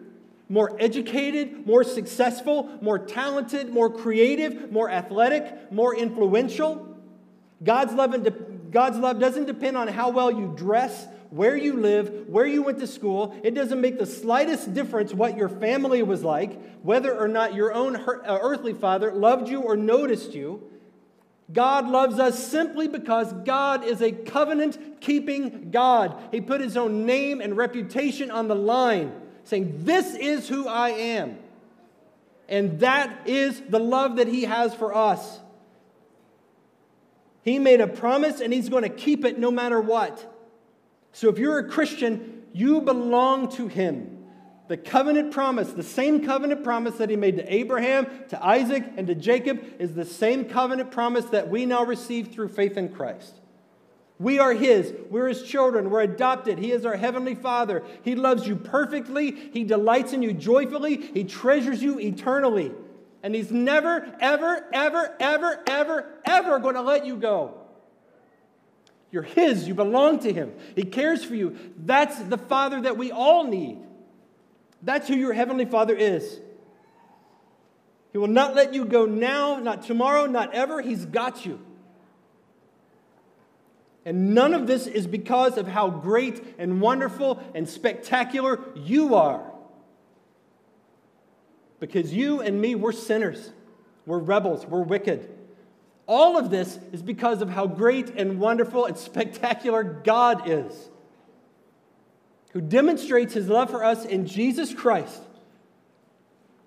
more 0.51 0.77
educated, 0.79 1.67
more 1.67 1.85
successful, 1.85 2.69
more 2.83 2.99
talented, 2.99 3.71
more 3.71 3.89
creative, 3.89 4.71
more 4.71 4.91
athletic, 4.91 5.73
more 5.73 5.97
influential. 5.97 6.93
God's 7.63 7.95
love, 7.95 8.15
God's 8.71 8.99
love 8.99 9.19
doesn't 9.19 9.47
depend 9.47 9.77
on 9.77 9.89
how 9.89 10.11
well 10.11 10.31
you 10.31 10.53
dress, 10.57 11.07
where 11.31 11.57
you 11.57 11.75
live, 11.75 12.29
where 12.29 12.47
you 12.47 12.63
went 12.63 12.79
to 12.81 12.87
school. 12.87 13.35
It 13.43 13.55
doesn't 13.55 13.81
make 13.81 13.99
the 13.99 14.07
slightest 14.07 14.75
difference 14.75 15.15
what 15.15 15.37
your 15.37 15.49
family 15.49 16.03
was 16.03 16.23
like, 16.23 16.61
whether 16.83 17.17
or 17.17 17.29
not 17.29 17.55
your 17.55 17.73
own 17.73 17.97
uh, 17.97 18.39
earthly 18.43 18.75
father 18.75 19.13
loved 19.13 19.49
you 19.49 19.63
or 19.63 19.77
noticed 19.77 20.35
you. 20.35 20.63
God 21.53 21.89
loves 21.89 22.19
us 22.19 22.45
simply 22.45 22.89
because 22.89 23.33
God 23.33 23.85
is 23.85 24.03
a 24.03 24.11
covenant 24.11 25.01
keeping 25.01 25.71
God. 25.71 26.21
He 26.33 26.41
put 26.41 26.61
his 26.61 26.77
own 26.77 27.07
name 27.07 27.41
and 27.41 27.57
reputation 27.57 28.31
on 28.31 28.49
the 28.49 28.57
line, 28.57 29.13
saying, 29.45 29.85
This 29.85 30.15
is 30.17 30.49
who 30.49 30.67
I 30.67 30.91
am. 30.91 31.39
And 32.49 32.81
that 32.81 33.29
is 33.29 33.61
the 33.69 33.79
love 33.79 34.17
that 34.17 34.29
he 34.29 34.43
has 34.43 34.75
for 34.75 34.95
us. 34.95 35.41
He 37.47 37.61
made 37.61 37.81
a 37.81 37.87
promise 37.87 38.41
and 38.41 38.53
he's 38.53 38.69
going 38.69 38.83
to 38.83 38.89
keep 38.89 39.25
it 39.25 39.39
no 39.39 39.53
matter 39.53 39.81
what. 39.81 40.35
So 41.13 41.29
if 41.29 41.39
you're 41.39 41.61
a 41.61 41.69
Christian, 41.69 42.43
you 42.53 42.81
belong 42.81 43.53
to 43.53 43.69
him. 43.69 44.25
The 44.67 44.77
covenant 44.77 45.31
promise, 45.31 45.71
the 45.71 45.85
same 45.85 46.27
covenant 46.27 46.65
promise 46.65 46.97
that 46.97 47.09
he 47.09 47.15
made 47.15 47.37
to 47.37 47.55
Abraham, 47.55 48.09
to 48.31 48.45
Isaac, 48.45 48.85
and 48.97 49.07
to 49.07 49.15
Jacob, 49.15 49.63
is 49.79 49.95
the 49.95 50.05
same 50.05 50.47
covenant 50.47 50.91
promise 50.91 51.27
that 51.27 51.49
we 51.49 51.67
now 51.67 51.85
receive 51.85 52.33
through 52.33 52.49
faith 52.49 52.77
in 52.77 52.89
Christ. 52.89 53.35
We 54.19 54.41
are 54.41 54.53
His. 54.53 54.93
We're 55.09 55.29
His 55.29 55.45
children. 55.45 55.89
We're 55.89 56.01
adopted. 56.01 56.59
He 56.59 56.73
is 56.73 56.85
our 56.85 56.97
Heavenly 56.97 57.37
Father. 57.37 57.85
He 58.03 58.17
loves 58.17 58.45
you 58.49 58.57
perfectly. 58.57 59.51
He 59.53 59.63
delights 59.63 60.13
in 60.13 60.21
you 60.21 60.33
joyfully. 60.33 60.97
He 60.97 61.23
treasures 61.23 61.81
you 61.81 62.01
eternally. 62.01 62.73
And 63.27 63.35
He's 63.35 63.51
never, 63.51 64.07
ever, 64.21 64.65
ever, 64.73 65.17
ever, 65.19 65.61
ever, 65.67 66.07
ever 66.25 66.59
going 66.61 66.77
to 66.77 66.81
let 66.81 67.05
you 67.05 67.17
go. 67.17 67.55
You're 69.11 69.25
His. 69.25 69.67
You 69.67 69.75
belong 69.75 70.21
to 70.21 70.33
Him. 70.33 70.53
He 70.77 70.85
cares 70.85 71.25
for 71.25 71.35
you. 71.35 71.57
That's 71.77 72.17
the 72.21 72.39
Father 72.39 72.83
that 72.83 72.97
we 72.97 73.11
all 73.11 73.43
need. 73.43 73.79
That's 74.81 75.09
who 75.09 75.17
your 75.17 75.33
Heavenly 75.33 75.65
Father 75.65 75.97
is. 75.97 76.39
He 78.13 78.19
will 78.19 78.29
not 78.29 78.55
let 78.55 78.73
you 78.73 78.85
go 78.85 79.07
now, 79.07 79.59
not 79.59 79.83
tomorrow, 79.83 80.27
not 80.27 80.55
ever. 80.55 80.81
He's 80.81 81.05
got 81.05 81.45
you. 81.45 81.59
And 84.05 84.37
none 84.37 84.55
of 84.55 84.69
this 84.69 84.87
is 84.87 85.09
because 85.09 85.59
of 85.59 85.67
how 85.67 85.91
great 85.91 86.55
and 86.59 86.81
wonderful 86.81 87.43
and 87.57 87.69
spectacular 87.69 88.61
you 88.77 89.17
are. 89.17 89.53
Because 91.81 92.13
you 92.13 92.41
and 92.41 92.61
me, 92.61 92.75
we're 92.75 92.93
sinners, 92.93 93.53
we're 94.07 94.19
rebels, 94.19 94.67
we're 94.67 94.83
wicked. 94.83 95.31
All 96.07 96.39
of 96.39 96.51
this 96.51 96.79
is 96.93 97.03
because 97.03 97.43
of 97.43 97.51
how 97.51 97.67
great 97.67 98.11
and 98.11 98.39
wonderful 98.39 98.87
and 98.87 98.97
spectacular 98.97 99.83
God 99.83 100.49
is 100.49 100.89
who 102.57 102.63
demonstrates 102.63 103.35
his 103.35 103.49
love 103.49 103.69
for 103.69 103.85
us 103.85 104.07
in 104.07 104.25
Jesus 104.25 104.73
Christ. 104.73 105.21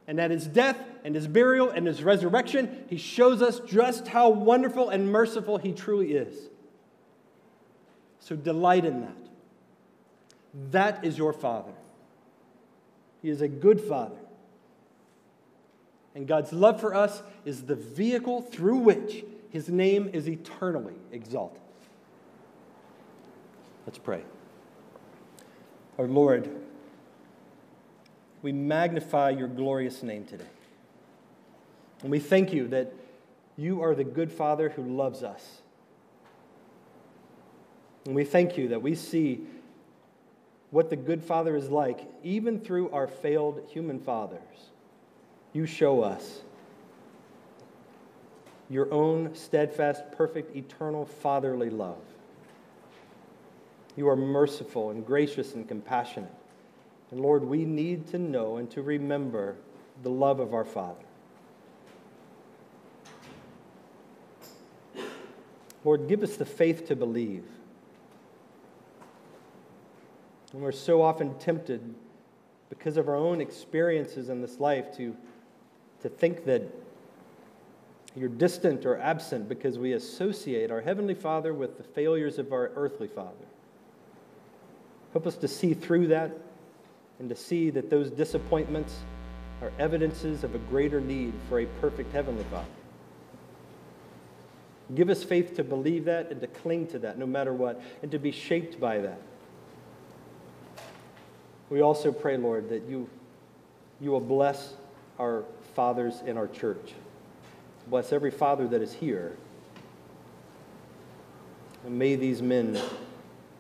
And 0.06 0.22
at 0.22 0.30
his 0.30 0.46
death 0.46 0.78
and 1.04 1.16
his 1.16 1.28
burial 1.28 1.72
and 1.72 1.88
his 1.88 2.04
resurrection, 2.04 2.84
he 2.88 2.98
shows 2.98 3.42
us 3.42 3.60
just 3.62 4.08
how 4.08 4.30
wonderful 4.30 4.90
and 4.90 5.12
merciful 5.12 5.58
he 5.58 5.74
truly 5.74 6.12
is. 6.12 6.36
So 8.20 8.36
delight 8.36 8.86
in 8.86 9.02
that. 9.02 9.18
That 10.70 11.04
is 11.04 11.18
your 11.18 11.34
Father. 11.34 11.74
He 13.24 13.32
is 13.32 13.42
a 13.42 13.48
good 13.48 13.82
Father. 13.82 14.20
And 16.16 16.28
God's 16.28 16.52
love 16.52 16.80
for 16.80 16.94
us 16.94 17.22
is 17.46 17.64
the 17.64 17.76
vehicle 17.76 18.42
through 18.42 18.78
which 18.78 19.24
his 19.50 19.70
name 19.70 20.10
is 20.14 20.28
eternally 20.28 20.96
exalted. 21.12 21.62
Let's 23.86 24.00
pray. 24.00 24.24
Our 25.98 26.08
Lord, 26.08 26.50
we 28.42 28.52
magnify 28.52 29.32
your 29.32 29.48
glorious 29.48 30.04
name 30.04 30.26
today. 30.26 30.46
And 32.02 32.12
we 32.12 32.20
thank 32.20 32.54
you 32.54 32.68
that 32.70 32.94
you 33.58 33.82
are 33.82 33.94
the 33.94 34.04
good 34.04 34.32
Father 34.32 34.70
who 34.70 34.84
loves 34.84 35.24
us. 35.24 35.62
And 38.06 38.16
we 38.16 38.24
thank 38.24 38.58
you 38.58 38.70
that 38.70 38.82
we 38.82 38.96
see 38.96 39.42
what 40.72 40.90
the 40.90 40.96
good 40.96 41.24
Father 41.24 41.56
is 41.56 41.70
like, 41.70 42.08
even 42.24 42.60
through 42.60 42.92
our 42.92 43.08
failed 43.08 43.68
human 43.70 44.00
fathers. 44.00 44.69
You 45.54 45.66
show 45.66 46.02
us 46.04 46.42
your 48.70 48.92
own 48.94 49.34
steadfast, 49.34 50.04
perfect, 50.12 50.56
eternal, 50.56 51.06
fatherly 51.06 51.70
love. 51.70 51.98
You 53.96 54.08
are 54.10 54.16
merciful 54.16 54.92
and 54.92 55.06
gracious 55.06 55.56
and 55.56 55.68
compassionate. 55.68 56.34
And 57.12 57.20
Lord, 57.20 57.44
we 57.44 57.66
need 57.66 58.08
to 58.10 58.20
know 58.20 58.58
and 58.58 58.70
to 58.72 58.84
remember 58.84 59.56
the 60.04 60.12
love 60.12 60.40
of 60.40 60.54
our 60.54 60.66
Father. 60.66 61.04
Lord, 65.84 66.08
give 66.08 66.24
us 66.24 66.36
the 66.36 66.46
faith 66.46 66.88
to 66.88 66.96
believe. 66.96 67.46
And 70.54 70.62
we're 70.62 70.72
so 70.72 71.02
often 71.02 71.38
tempted 71.40 71.96
because 72.70 72.98
of 72.98 73.08
our 73.08 73.16
own 73.16 73.42
experiences 73.42 74.30
in 74.30 74.42
this 74.42 74.60
life 74.60 74.96
to, 74.98 75.16
to 76.02 76.10
think 76.10 76.46
that 76.46 76.64
you're 78.16 78.30
distant 78.30 78.86
or 78.86 79.00
absent 79.00 79.48
because 79.48 79.78
we 79.78 79.94
associate 79.94 80.72
our 80.72 80.82
Heavenly 80.82 81.14
Father 81.14 81.54
with 81.54 81.78
the 81.78 81.84
failures 81.84 82.40
of 82.40 82.52
our 82.52 82.72
earthly 82.76 83.08
Father. 83.08 83.46
Help 85.14 85.28
us 85.28 85.38
to 85.38 85.48
see 85.48 85.74
through 85.74 86.08
that 86.08 86.32
and 87.20 87.30
to 87.30 87.36
see 87.36 87.70
that 87.70 87.90
those 87.90 88.10
disappointments 88.10 88.98
are 89.62 89.72
evidences 89.78 90.44
of 90.44 90.56
a 90.56 90.58
greater 90.58 91.02
need 91.02 91.34
for 91.48 91.60
a 91.60 91.66
perfect 91.82 92.12
Heavenly 92.14 92.46
Father. 92.46 92.68
Give 94.96 95.10
us 95.10 95.24
faith 95.24 95.56
to 95.58 95.64
believe 95.64 96.06
that 96.06 96.32
and 96.32 96.42
to 96.42 96.48
cling 96.48 96.88
to 96.88 97.00
that 97.00 97.18
no 97.18 97.28
matter 97.28 97.54
what, 97.54 97.82
and 98.02 98.10
to 98.12 98.18
be 98.18 98.32
shaped 98.32 98.80
by 98.80 99.00
that. 99.00 99.22
We 101.70 101.82
also 101.82 102.12
pray, 102.12 102.38
Lord, 102.38 102.70
that 102.70 102.84
you, 102.90 103.08
you 104.02 104.10
will 104.10 104.20
bless 104.20 104.74
our 105.20 105.44
fathers 105.80 106.22
in 106.26 106.38
our 106.38 106.48
church. 106.48 106.92
Bless 107.88 108.12
every 108.12 108.32
father 108.32 108.68
that 108.68 108.82
is 108.82 108.92
here. 108.92 109.38
And 111.86 111.98
may 111.98 112.18
these 112.18 112.42
men 112.42 112.78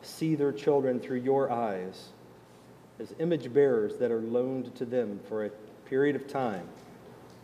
see 0.01 0.35
their 0.35 0.51
children 0.51 0.99
through 0.99 1.19
your 1.19 1.49
eyes 1.49 2.09
as 2.99 3.15
image 3.19 3.53
bearers 3.53 3.95
that 3.99 4.11
are 4.11 4.19
loaned 4.19 4.75
to 4.75 4.83
them 4.83 5.21
for 5.29 5.45
a 5.45 5.49
period 5.85 6.17
of 6.17 6.27
time 6.27 6.67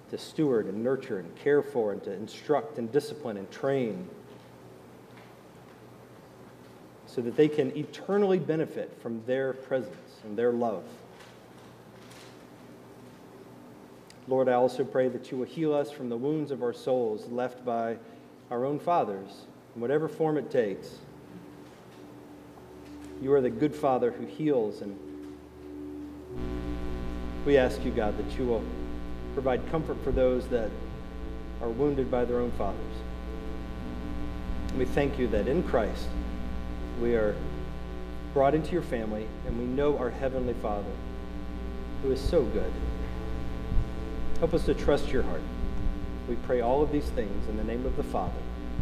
to 0.09 0.17
steward 0.17 0.65
and 0.65 0.83
nurture 0.83 1.19
and 1.19 1.33
care 1.37 1.61
for 1.61 1.93
and 1.93 2.03
to 2.03 2.11
instruct 2.11 2.77
and 2.77 2.91
discipline 2.91 3.37
and 3.37 3.49
train 3.49 4.05
so 7.07 7.21
that 7.21 7.37
they 7.37 7.47
can 7.47 7.71
eternally 7.77 8.39
benefit 8.39 8.93
from 9.01 9.23
their 9.25 9.53
presence 9.53 10.19
and 10.25 10.37
their 10.37 10.51
love. 10.51 10.83
Lord, 14.27 14.49
I 14.49 14.53
also 14.53 14.83
pray 14.83 15.07
that 15.09 15.31
you 15.31 15.37
will 15.37 15.45
heal 15.45 15.73
us 15.73 15.91
from 15.91 16.09
the 16.09 16.17
wounds 16.17 16.49
of 16.49 16.63
our 16.63 16.73
souls 16.73 17.27
left 17.29 17.63
by 17.63 17.97
our 18.49 18.65
own 18.65 18.79
fathers, 18.79 19.45
in 19.75 19.81
whatever 19.81 20.07
form 20.07 20.37
it 20.37 20.49
takes. 20.49 20.97
You 23.21 23.31
are 23.33 23.41
the 23.41 23.51
good 23.51 23.75
Father 23.75 24.11
who 24.11 24.25
heals, 24.25 24.81
and 24.81 24.97
we 27.45 27.57
ask 27.57 27.83
you, 27.85 27.91
God, 27.91 28.17
that 28.17 28.37
you 28.37 28.45
will 28.45 28.63
provide 29.33 29.65
comfort 29.69 30.03
for 30.03 30.11
those 30.11 30.47
that 30.47 30.71
are 31.61 31.69
wounded 31.69 32.09
by 32.09 32.25
their 32.25 32.39
own 32.39 32.51
fathers. 32.53 32.95
And 34.69 34.79
we 34.79 34.85
thank 34.85 35.19
you 35.19 35.27
that 35.27 35.47
in 35.47 35.61
Christ 35.63 36.07
we 36.99 37.15
are 37.15 37.35
brought 38.33 38.55
into 38.55 38.71
your 38.71 38.81
family, 38.81 39.27
and 39.45 39.57
we 39.57 39.65
know 39.65 39.97
our 39.99 40.09
Heavenly 40.09 40.55
Father, 40.55 40.91
who 42.01 42.11
is 42.11 42.19
so 42.19 42.43
good. 42.43 42.71
Help 44.39 44.53
us 44.53 44.65
to 44.65 44.73
trust 44.73 45.09
your 45.09 45.23
heart. 45.23 45.41
We 46.27 46.35
pray 46.47 46.61
all 46.61 46.81
of 46.81 46.91
these 46.91 47.05
things 47.09 47.47
in 47.47 47.57
the 47.57 47.63
name 47.63 47.85
of 47.85 47.95
the 47.95 48.03
Father, 48.03 48.33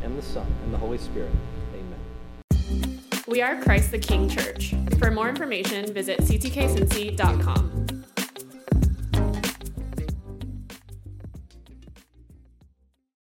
and 0.01 0.17
the 0.17 0.21
Son, 0.21 0.47
and 0.63 0.73
the 0.73 0.77
Holy 0.77 0.97
Spirit. 0.97 1.31
Amen. 1.73 2.99
We 3.27 3.41
are 3.41 3.61
Christ 3.61 3.91
the 3.91 3.99
King 3.99 4.29
Church. 4.29 4.73
For 4.97 5.11
more 5.11 5.29
information, 5.29 5.93
visit 5.93 6.19
ctkcincy.com. 6.19 7.82